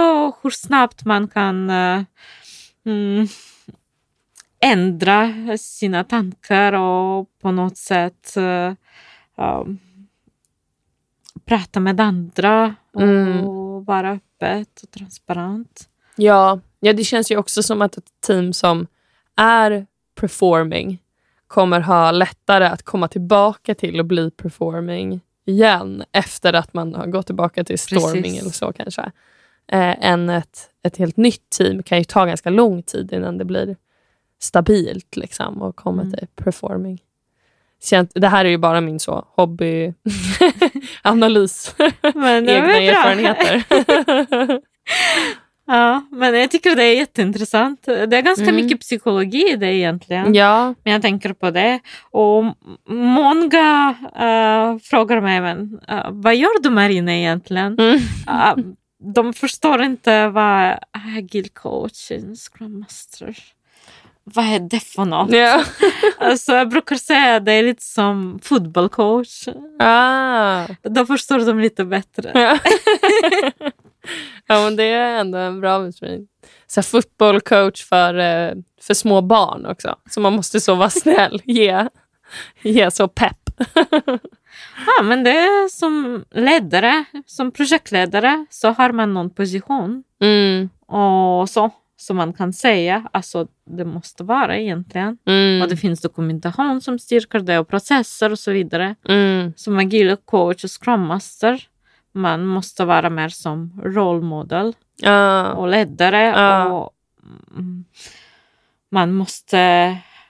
hur 0.43 0.51
snabbt 0.51 1.05
man 1.05 1.29
kan 1.29 1.71
eh, 1.71 2.03
mm, 2.87 3.29
ändra 4.65 5.33
sina 5.59 6.05
tankar 6.05 6.73
och 6.73 7.29
på 7.43 7.51
något 7.53 7.77
sätt 7.77 8.35
ja, 9.37 9.67
prata 11.45 11.81
med 11.81 12.01
andra 12.01 12.75
och 12.93 13.03
Mm. 13.03 13.45
vara 13.85 14.11
öppet 14.11 14.83
och 14.83 14.91
transparent. 14.91 15.89
Ja, 16.17 16.61
ja, 16.81 16.93
det 16.93 17.05
känns 17.05 17.31
ju 17.31 17.37
också 17.37 17.63
som 17.63 17.83
att 17.83 17.97
ett 17.97 18.11
team 18.27 18.53
som 18.53 18.87
är 19.37 19.87
performing 20.15 21.03
kommer 21.47 21.81
ha 21.81 22.11
lättare 22.11 22.65
att 22.65 22.83
komma 22.83 23.09
tillbaka 23.09 23.75
till 23.75 24.01
att 24.01 24.07
bli 24.07 24.31
performing 24.31 25.21
igen 25.47 26.05
efter 26.13 26.53
att 26.53 26.75
man 26.75 26.95
har 26.95 27.07
gått 27.07 27.27
tillbaka 27.27 27.65
till 27.65 27.79
storming 27.79 28.23
Precis. 28.23 28.41
eller 28.41 28.51
så 28.51 28.73
kanske. 28.73 29.03
Eh, 29.67 30.05
än 30.07 30.29
ett, 30.31 30.71
ett 30.83 30.97
helt 30.97 31.17
nytt 31.17 31.51
team 31.51 31.83
kan 31.83 31.99
ju 31.99 32.05
ta 32.05 32.25
ganska 32.25 32.51
lång 32.51 32.83
tid 32.83 33.13
innan 33.13 33.39
det 33.39 33.45
blir 33.45 33.77
stabilt 34.45 35.17
liksom, 35.17 35.63
och 35.63 35.77
kommer 35.77 36.03
Mm. 36.03 36.15
till 36.15 36.27
performing. 36.37 36.99
Känt, 37.83 38.11
det 38.15 38.29
här 38.29 38.45
är 38.45 38.49
ju 38.49 38.59
bara 38.59 38.81
min 38.81 39.01
så 39.01 39.27
hobbyanalys, 39.37 39.95
egna 42.15 42.79
erfarenheter. 42.79 43.65
Ja, 45.67 46.03
men 46.11 46.35
jag 46.35 46.51
tycker 46.51 46.77
det 46.77 46.83
är 46.83 46.97
jätteintressant. 46.97 47.83
Det 47.83 48.17
är 48.17 48.23
ganska 48.23 48.43
Mm. 48.45 48.57
mycket 48.57 48.81
psykologi 48.81 49.53
i 49.53 49.57
det 49.57 49.75
egentligen. 49.75 50.35
ja, 50.35 50.75
Men 50.83 50.93
jag 50.93 51.03
tänker 51.03 51.33
på 51.33 51.51
det. 51.51 51.81
Och 52.11 52.45
många 52.89 53.95
eh, 54.17 54.79
frågar 54.83 55.21
mig, 55.21 55.41
men, 55.41 55.81
eh, 55.89 56.07
vad 56.11 56.37
gör 56.37 56.63
du 56.63 56.71
Marina 56.71 57.15
egentligen? 57.15 57.79
mm. 57.79 57.95
Eh, 58.29 58.55
de 59.15 59.33
förstår 59.33 59.83
inte 59.83 60.29
vad 60.29 60.79
agile 61.19 61.49
coach, 61.49 62.09
scrum 62.37 62.81
master, 62.81 63.37
vad 64.25 64.45
är 64.45 64.61
det 64.61 64.81
för 64.81 65.05
något? 65.05 65.33
ja. 65.33 65.65
Alltså, 66.19 66.53
jag 66.53 66.69
brukar 66.69 66.97
säga 66.97 67.37
att 67.37 67.45
det 67.45 67.53
är 67.53 67.63
lite 67.63 67.83
som 67.83 68.39
fotbollscoach. 68.43 69.49
Ah. 69.79 70.67
Då 70.83 71.07
förstår 71.07 71.39
de 71.39 71.61
lite 71.61 71.85
bättre. 71.85 72.31
Ja. 72.35 72.59
ja, 74.47 74.65
men 74.65 74.77
det 74.77 74.85
är 74.85 75.21
ändå 75.21 75.39
en 75.39 75.61
bra 75.61 75.79
beskrivning. 75.79 76.29
Fotbollcoach 76.83 77.85
för, 77.85 78.15
eh, 78.19 78.53
för 78.83 78.95
små 78.95 79.21
barn 79.21 79.67
också. 79.67 79.97
Så 80.11 80.21
man 80.21 80.33
måste 80.33 80.61
så 80.61 80.75
vara 80.75 80.91
snäll. 81.05 81.43
Ge, 81.45 81.89
ge 82.63 82.91
så 82.91 83.09
pepp. 83.09 83.51
Ja, 84.87 85.03
men 85.03 85.25
det 85.25 85.31
är 85.31 85.69
som 85.69 86.25
ledare, 86.31 87.05
som 87.27 87.51
projektledare 87.51 88.47
så 88.51 88.69
har 88.69 88.93
man 88.93 89.15
någon 89.15 89.31
position. 89.31 90.05
Mm, 90.21 90.71
och 90.87 91.51
så. 91.51 91.71
Som 91.97 92.17
man 92.17 92.33
kan 92.33 92.53
säga, 92.53 93.09
alltså 93.13 93.47
det 93.65 93.85
måste 93.85 94.25
vara 94.25 94.59
egentligen. 94.59 95.19
Och 95.25 95.33
mm, 95.33 95.69
det 95.69 95.77
finns 95.77 96.01
dokumentation 96.01 96.81
som 96.81 96.99
styrker 96.99 97.41
det 97.41 97.59
och 97.59 97.69
processer 97.69 98.31
och 98.33 98.39
så 98.39 98.53
vidare. 98.53 98.95
mm. 99.09 99.53
Som 99.57 99.79
agil 99.79 100.17
coach 100.25 100.65
och 100.65 100.71
scrum 100.83 101.01
master. 101.07 101.69
Man 102.13 102.47
måste 102.47 102.85
vara 102.85 103.11
mer 103.11 103.29
som 103.29 103.81
rollmodell 103.85 104.75
Ja, 104.97 105.53
och 105.53 105.69
ledare. 105.69 106.23
Ja. 106.23 106.65
Och 106.73 106.91
mm, 107.57 107.85
man 108.91 109.13
måste 109.13 109.59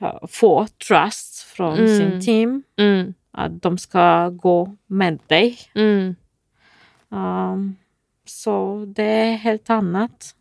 eh, 0.01 0.27
få 0.29 0.67
trust 0.89 1.43
från 1.43 1.79
Mm. 1.79 1.89
sin 1.99 2.21
team. 2.21 2.63
mm, 2.77 3.15
Att 3.31 3.63
de 3.63 3.79
ska 3.79 4.29
gå 4.29 4.77
med 4.87 5.19
dig. 5.27 5.59
mm, 5.75 6.17
Um, 7.09 7.77
så 8.27 8.85
det 8.97 9.03
är 9.03 9.37
helt 9.37 9.71
annat. 9.71 10.35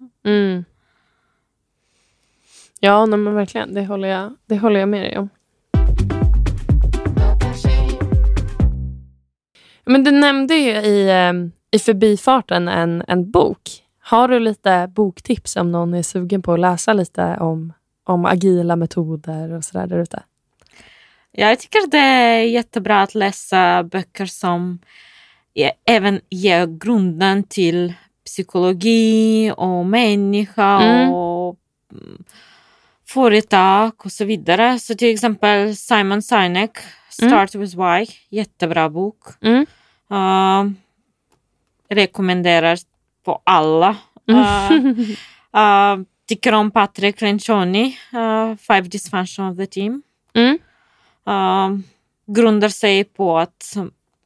Ja, 2.85 3.05
nej, 3.05 3.19
men 3.19 3.33
verkligen. 3.33 3.73
Det 3.73 3.85
håller, 3.85 4.07
jag, 4.07 4.33
det 4.45 4.57
håller 4.57 4.79
jag 4.79 4.89
med 4.89 5.01
dig 5.01 5.17
om. 5.17 5.29
Men 9.85 10.03
du 10.03 10.11
nämnde 10.11 10.55
ju 10.55 10.71
i, 10.71 11.09
eh, 11.09 11.33
i 11.71 11.79
förbifarten 11.79 12.67
en, 12.67 13.03
en 13.07 13.31
bok. 13.31 13.59
Har 13.99 14.27
du 14.27 14.39
lite 14.39 14.91
boktips 14.95 15.55
om 15.55 15.71
någon 15.71 15.93
är 15.93 16.03
sugen 16.03 16.41
på 16.41 16.53
att 16.53 16.59
läsa 16.59 16.93
lite 16.93 17.37
om, 17.39 17.73
om 18.03 18.25
agila 18.25 18.75
metoder 18.75 19.53
och 19.53 19.63
sådär 19.63 19.87
där 19.87 19.99
ute? 19.99 20.23
Jag 21.31 21.59
tycker 21.59 21.91
det 21.91 21.97
är 21.97 22.43
jättebra 22.43 23.01
att 23.01 23.15
läsa 23.15 23.83
böcker 23.83 24.25
som 24.25 24.79
även 25.85 26.19
ger 26.29 26.65
grunden 26.65 27.43
till 27.43 27.93
psykologi 28.25 29.51
och 29.57 29.85
människa 29.85 30.81
Mm. 30.81 31.13
och 31.13 31.57
mm, 31.91 32.23
företag 33.13 33.91
och 33.97 34.11
så 34.11 34.25
vidare. 34.25 34.79
Så 34.79 34.95
till 34.95 35.13
exempel 35.13 35.75
Simon 35.75 36.21
Sinek, 36.21 36.77
Start 37.09 37.55
with 37.55 37.77
Why, 37.77 38.05
jättebra 38.29 38.89
bok. 38.89 39.17
Mm. 39.41 39.65
Uh, 40.11 40.71
rekommenderar 41.89 42.77
på 43.25 43.41
alla. 43.43 43.97
Mm. 44.29 44.85
Uh, 44.85 44.99
uh, 45.57 46.05
tycker 46.27 46.53
om 46.53 46.71
Patrick 46.71 47.21
Lencioni, 47.21 47.97
uh, 48.13 48.55
Five 48.55 48.81
Dysfunction 48.81 49.49
of 49.49 49.57
the 49.57 49.65
Team. 49.65 50.01
Mm. 50.33 50.59
Uh, 51.27 51.79
grundar 52.27 52.69
sig 52.69 53.03
på 53.03 53.37
att 53.37 53.77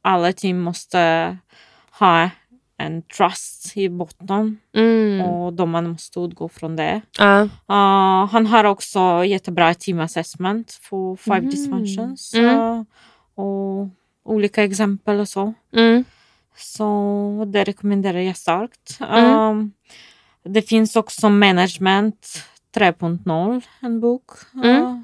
alla 0.02 0.32
team 0.32 0.60
måste 0.60 1.36
ha 1.90 2.30
en 2.78 3.02
trust 3.02 3.76
i 3.76 3.88
botten 3.88 4.58
Mm. 4.74 5.20
och 5.20 5.52
då 5.52 5.66
man 5.66 5.88
måste 5.88 6.20
utgå 6.20 6.48
från 6.48 6.76
det. 6.76 7.00
Ja. 7.18 7.40
Uh, 7.42 8.26
han 8.30 8.46
har 8.46 8.64
också 8.64 9.24
jättebra 9.24 9.74
team 9.74 10.00
assessment 10.00 10.72
för 10.82 11.16
five 11.16 11.36
Mm. 11.36 11.50
dysfunctions 11.50 12.34
Mm. 12.34 12.60
uh, 12.60 12.82
och 13.34 13.88
olika 14.24 14.64
exempel 14.64 15.20
och 15.20 15.28
så. 15.28 15.54
Mm. 15.72 16.04
Så 16.56 17.44
det 17.52 17.64
rekommenderar 17.64 18.18
jag 18.18 18.36
starkt. 18.36 18.98
Mm. 19.10 19.40
Um, 19.40 19.72
det 20.44 20.62
finns 20.62 20.96
också 20.96 21.28
Management 21.28 22.42
3.0, 22.74 23.62
en 23.80 24.00
bok. 24.00 24.30
Mm. 24.54 24.82
Uh, 24.82 25.00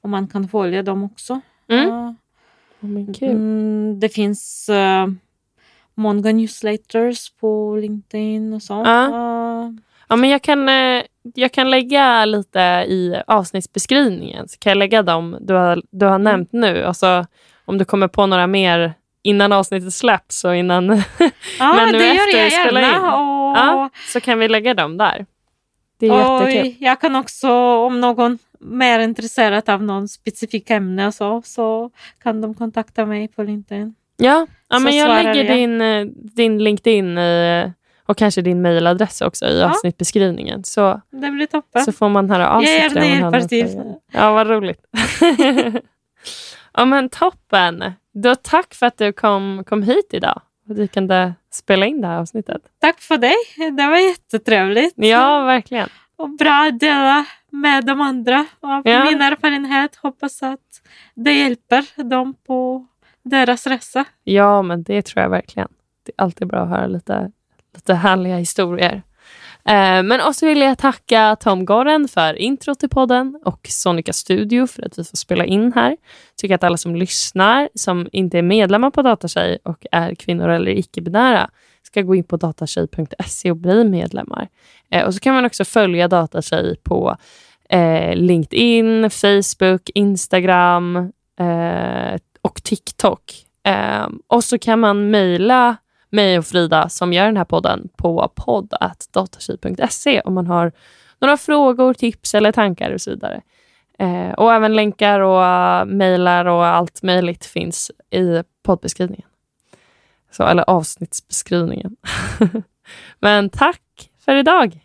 och 0.00 0.08
man 0.08 0.28
kan 0.28 0.48
följa 0.48 0.82
dem 0.82 1.04
också. 1.04 1.40
Mm. 1.68 1.88
Uh, 1.88 2.12
Oh, 2.80 3.06
mm, 3.22 4.00
det 4.00 4.08
finns 4.08 4.70
uh, 4.70 5.14
många 5.94 6.32
newsletters 6.32 7.30
på 7.40 7.76
LinkedIn 7.80 8.52
och 8.52 8.62
så. 8.62 8.82
Ja. 8.84 9.72
Ja, 10.08 10.16
men 10.16 10.30
jag, 10.30 10.42
kan, 10.42 10.68
eh, 10.68 11.02
jag 11.34 11.52
kan 11.52 11.70
lägga 11.70 12.24
lite 12.24 12.58
i 12.88 13.14
avsnittsbeskrivningen. 13.26 14.48
Så 14.48 14.58
kan 14.58 14.70
jag 14.70 14.76
lägga 14.78 15.02
dem 15.02 15.36
du 15.40 15.54
har, 15.54 15.82
du 15.90 16.06
har 16.06 16.18
nämnt 16.18 16.52
nu. 16.52 16.82
Alltså, 16.84 17.26
om 17.64 17.78
du 17.78 17.84
kommer 17.84 18.08
på 18.08 18.26
några 18.26 18.46
mer 18.46 18.94
innan 19.22 19.52
avsnittet 19.52 19.94
släpps 19.94 20.44
och 20.44 20.56
innan, 20.56 20.86
ja, 21.58 21.74
Men 21.74 21.92
nu 21.92 21.98
det 21.98 22.06
gör 22.06 22.14
efter 22.14 22.38
jag 22.42 22.52
spela 22.52 22.80
gärna. 22.80 22.96
in. 22.96 23.02
Och, 23.02 23.34
Ja. 23.56 23.90
så 24.12 24.20
kan 24.20 24.38
vi 24.38 24.48
lägga 24.48 24.74
dem 24.74 24.96
där. 24.96 25.26
Det 25.98 26.06
är 26.06 26.12
Och 26.42 26.50
jättekul. 26.50 26.74
jag 26.84 27.00
kan 27.00 27.16
också, 27.16 27.50
om 27.86 28.00
någon 28.00 28.38
mer 28.60 28.98
intresserad 29.00 29.68
av 29.70 29.82
någon 29.82 30.08
specifik 30.08 30.70
ämne 30.70 31.12
så, 31.12 31.42
så 31.44 31.90
kan 32.22 32.40
de 32.40 32.54
kontakta 32.54 33.06
mig 33.06 33.28
på 33.28 33.42
LinkedIn. 33.42 33.94
Ja, 34.16 34.46
ja 34.68 34.78
men 34.78 34.96
jag 34.96 35.08
lägger 35.08 35.44
jag. 35.44 35.56
din, 35.56 35.80
eh, 35.80 36.04
din 36.34 36.64
LinkedIn 36.64 37.18
i, 37.18 37.72
och 38.06 38.16
kanske 38.16 38.42
din 38.42 38.62
mailadress 38.62 39.20
också 39.20 39.46
i 39.46 39.60
Ja. 39.60 39.66
avsnittbeskrivningen. 39.70 40.64
Så, 40.64 41.00
Det 41.10 41.30
blir 41.30 41.46
toppen. 41.46 41.84
så 41.84 41.92
får 41.92 42.08
man 42.08 42.30
höra 42.30 42.48
av 42.50 42.62
sig 42.62 42.90
till 42.90 43.00
dig. 43.00 43.98
Ja, 44.12 44.32
vad 44.32 44.46
roligt. 44.48 44.80
ja, 46.74 46.84
men 46.84 47.08
toppen. 47.08 47.92
Då 48.14 48.34
tack 48.34 48.74
för 48.74 48.86
att 48.86 48.98
du 48.98 49.12
kom, 49.12 49.64
kom 49.66 49.82
hit 49.82 50.08
idag 50.12 50.40
och 50.68 50.78
vi 50.78 50.88
kunde 50.88 51.34
spela 51.52 51.86
in 51.86 52.00
det 52.00 52.06
här 52.08 52.18
avsnittet. 52.18 52.62
Tack 52.80 53.00
för 53.00 53.16
dig. 53.16 53.34
Det 53.76 53.86
var 53.86 53.96
jättetrevligt. 54.08 54.94
Ja, 54.96 55.40
verkligen. 55.44 55.88
Och 56.16 56.30
bra 56.30 56.66
att 56.68 56.80
dela 56.80 57.24
med 57.50 57.84
de 57.84 58.00
andra 58.00 58.46
av 58.60 58.82
Ja. 58.88 59.04
min 59.04 59.22
erfarenhet. 59.22 59.96
Hoppas 59.96 60.42
att 60.42 60.60
det 61.14 61.32
hjälper 61.32 62.04
dem 62.08 62.34
på 62.46 62.86
deras 63.24 63.66
resa. 63.66 64.04
Ja, 64.24 64.62
men 64.62 64.82
det 64.82 65.02
tror 65.02 65.22
jag 65.22 65.30
verkligen. 65.30 65.68
Det 66.02 66.12
är 66.16 66.22
alltid 66.22 66.48
bra 66.48 66.60
att 66.60 66.68
höra 66.68 66.86
lite, 66.86 67.30
lite 67.74 67.94
härliga 67.94 68.36
historier. 68.36 69.02
Eh, 69.68 70.02
men 70.02 70.20
också 70.20 70.46
vill 70.46 70.60
jag 70.60 70.78
tacka 70.78 71.36
Tom 71.40 71.64
Goren 71.64 72.08
för 72.08 72.34
intro 72.34 72.74
till 72.74 72.88
podden 72.88 73.40
och 73.44 73.66
Sonica 73.70 74.12
Studio 74.12 74.66
för 74.66 74.82
att 74.82 74.98
vi 74.98 75.04
får 75.04 75.16
spela 75.16 75.44
in 75.44 75.72
här. 75.72 75.96
Tycker 76.36 76.54
att 76.54 76.64
alla 76.64 76.76
som 76.76 76.96
lyssnar, 76.96 77.68
som 77.74 78.08
inte 78.12 78.38
är 78.38 78.42
medlemmar 78.42 78.90
på 78.90 79.02
Datatjej 79.02 79.58
och 79.64 79.86
är 79.92 80.14
kvinnor 80.14 80.48
eller 80.48 80.70
icke-binära, 80.70 81.50
ska 81.82 82.02
gå 82.02 82.14
in 82.14 82.24
på 82.24 82.36
datatjej.se 82.36 83.50
och 83.50 83.56
bli 83.56 83.84
medlemmar. 83.84 84.48
Eh, 84.90 85.04
och 85.04 85.14
så 85.14 85.20
kan 85.20 85.34
man 85.34 85.44
också 85.44 85.64
följa 85.64 86.08
Datatjej 86.08 86.76
på 86.82 87.16
eh, 87.68 88.16
LinkedIn, 88.16 89.10
Facebook, 89.10 89.90
Instagram 89.94 91.12
och 92.44 92.62
TikTok. 92.62 93.32
Eh, 93.62 94.08
och 94.26 94.44
så 94.44 94.58
kan 94.58 94.80
man 94.80 95.10
mejla 95.10 95.76
mig 96.10 96.38
och 96.38 96.46
Frida 96.46 96.88
som 96.88 97.12
gör 97.12 97.24
den 97.24 97.36
här 97.36 97.44
podden 97.44 97.88
på 97.96 98.32
podd.datatjej.se 98.34 100.20
om 100.20 100.34
man 100.34 100.46
har 100.46 100.72
några 101.18 101.36
frågor, 101.36 101.94
tips 101.94 102.34
eller 102.34 102.52
tankar 102.52 102.90
och 102.90 103.00
så 103.00 103.10
vidare. 103.10 103.42
Eh, 103.98 104.30
och 104.30 104.52
även 104.52 104.74
länkar 104.74 105.20
och 105.20 105.40
uh, 105.40 105.84
mejlar 105.94 106.44
och 106.44 106.66
allt 106.66 107.02
möjligt 107.02 107.44
finns 107.44 107.90
i 108.10 108.42
poddbeskrivningen. 108.62 109.28
Så, 110.30 110.42
eller 110.42 110.70
avsnittsbeskrivningen. 110.70 111.96
Men 113.20 113.50
tack 113.50 114.10
för 114.24 114.36
idag! 114.36 114.83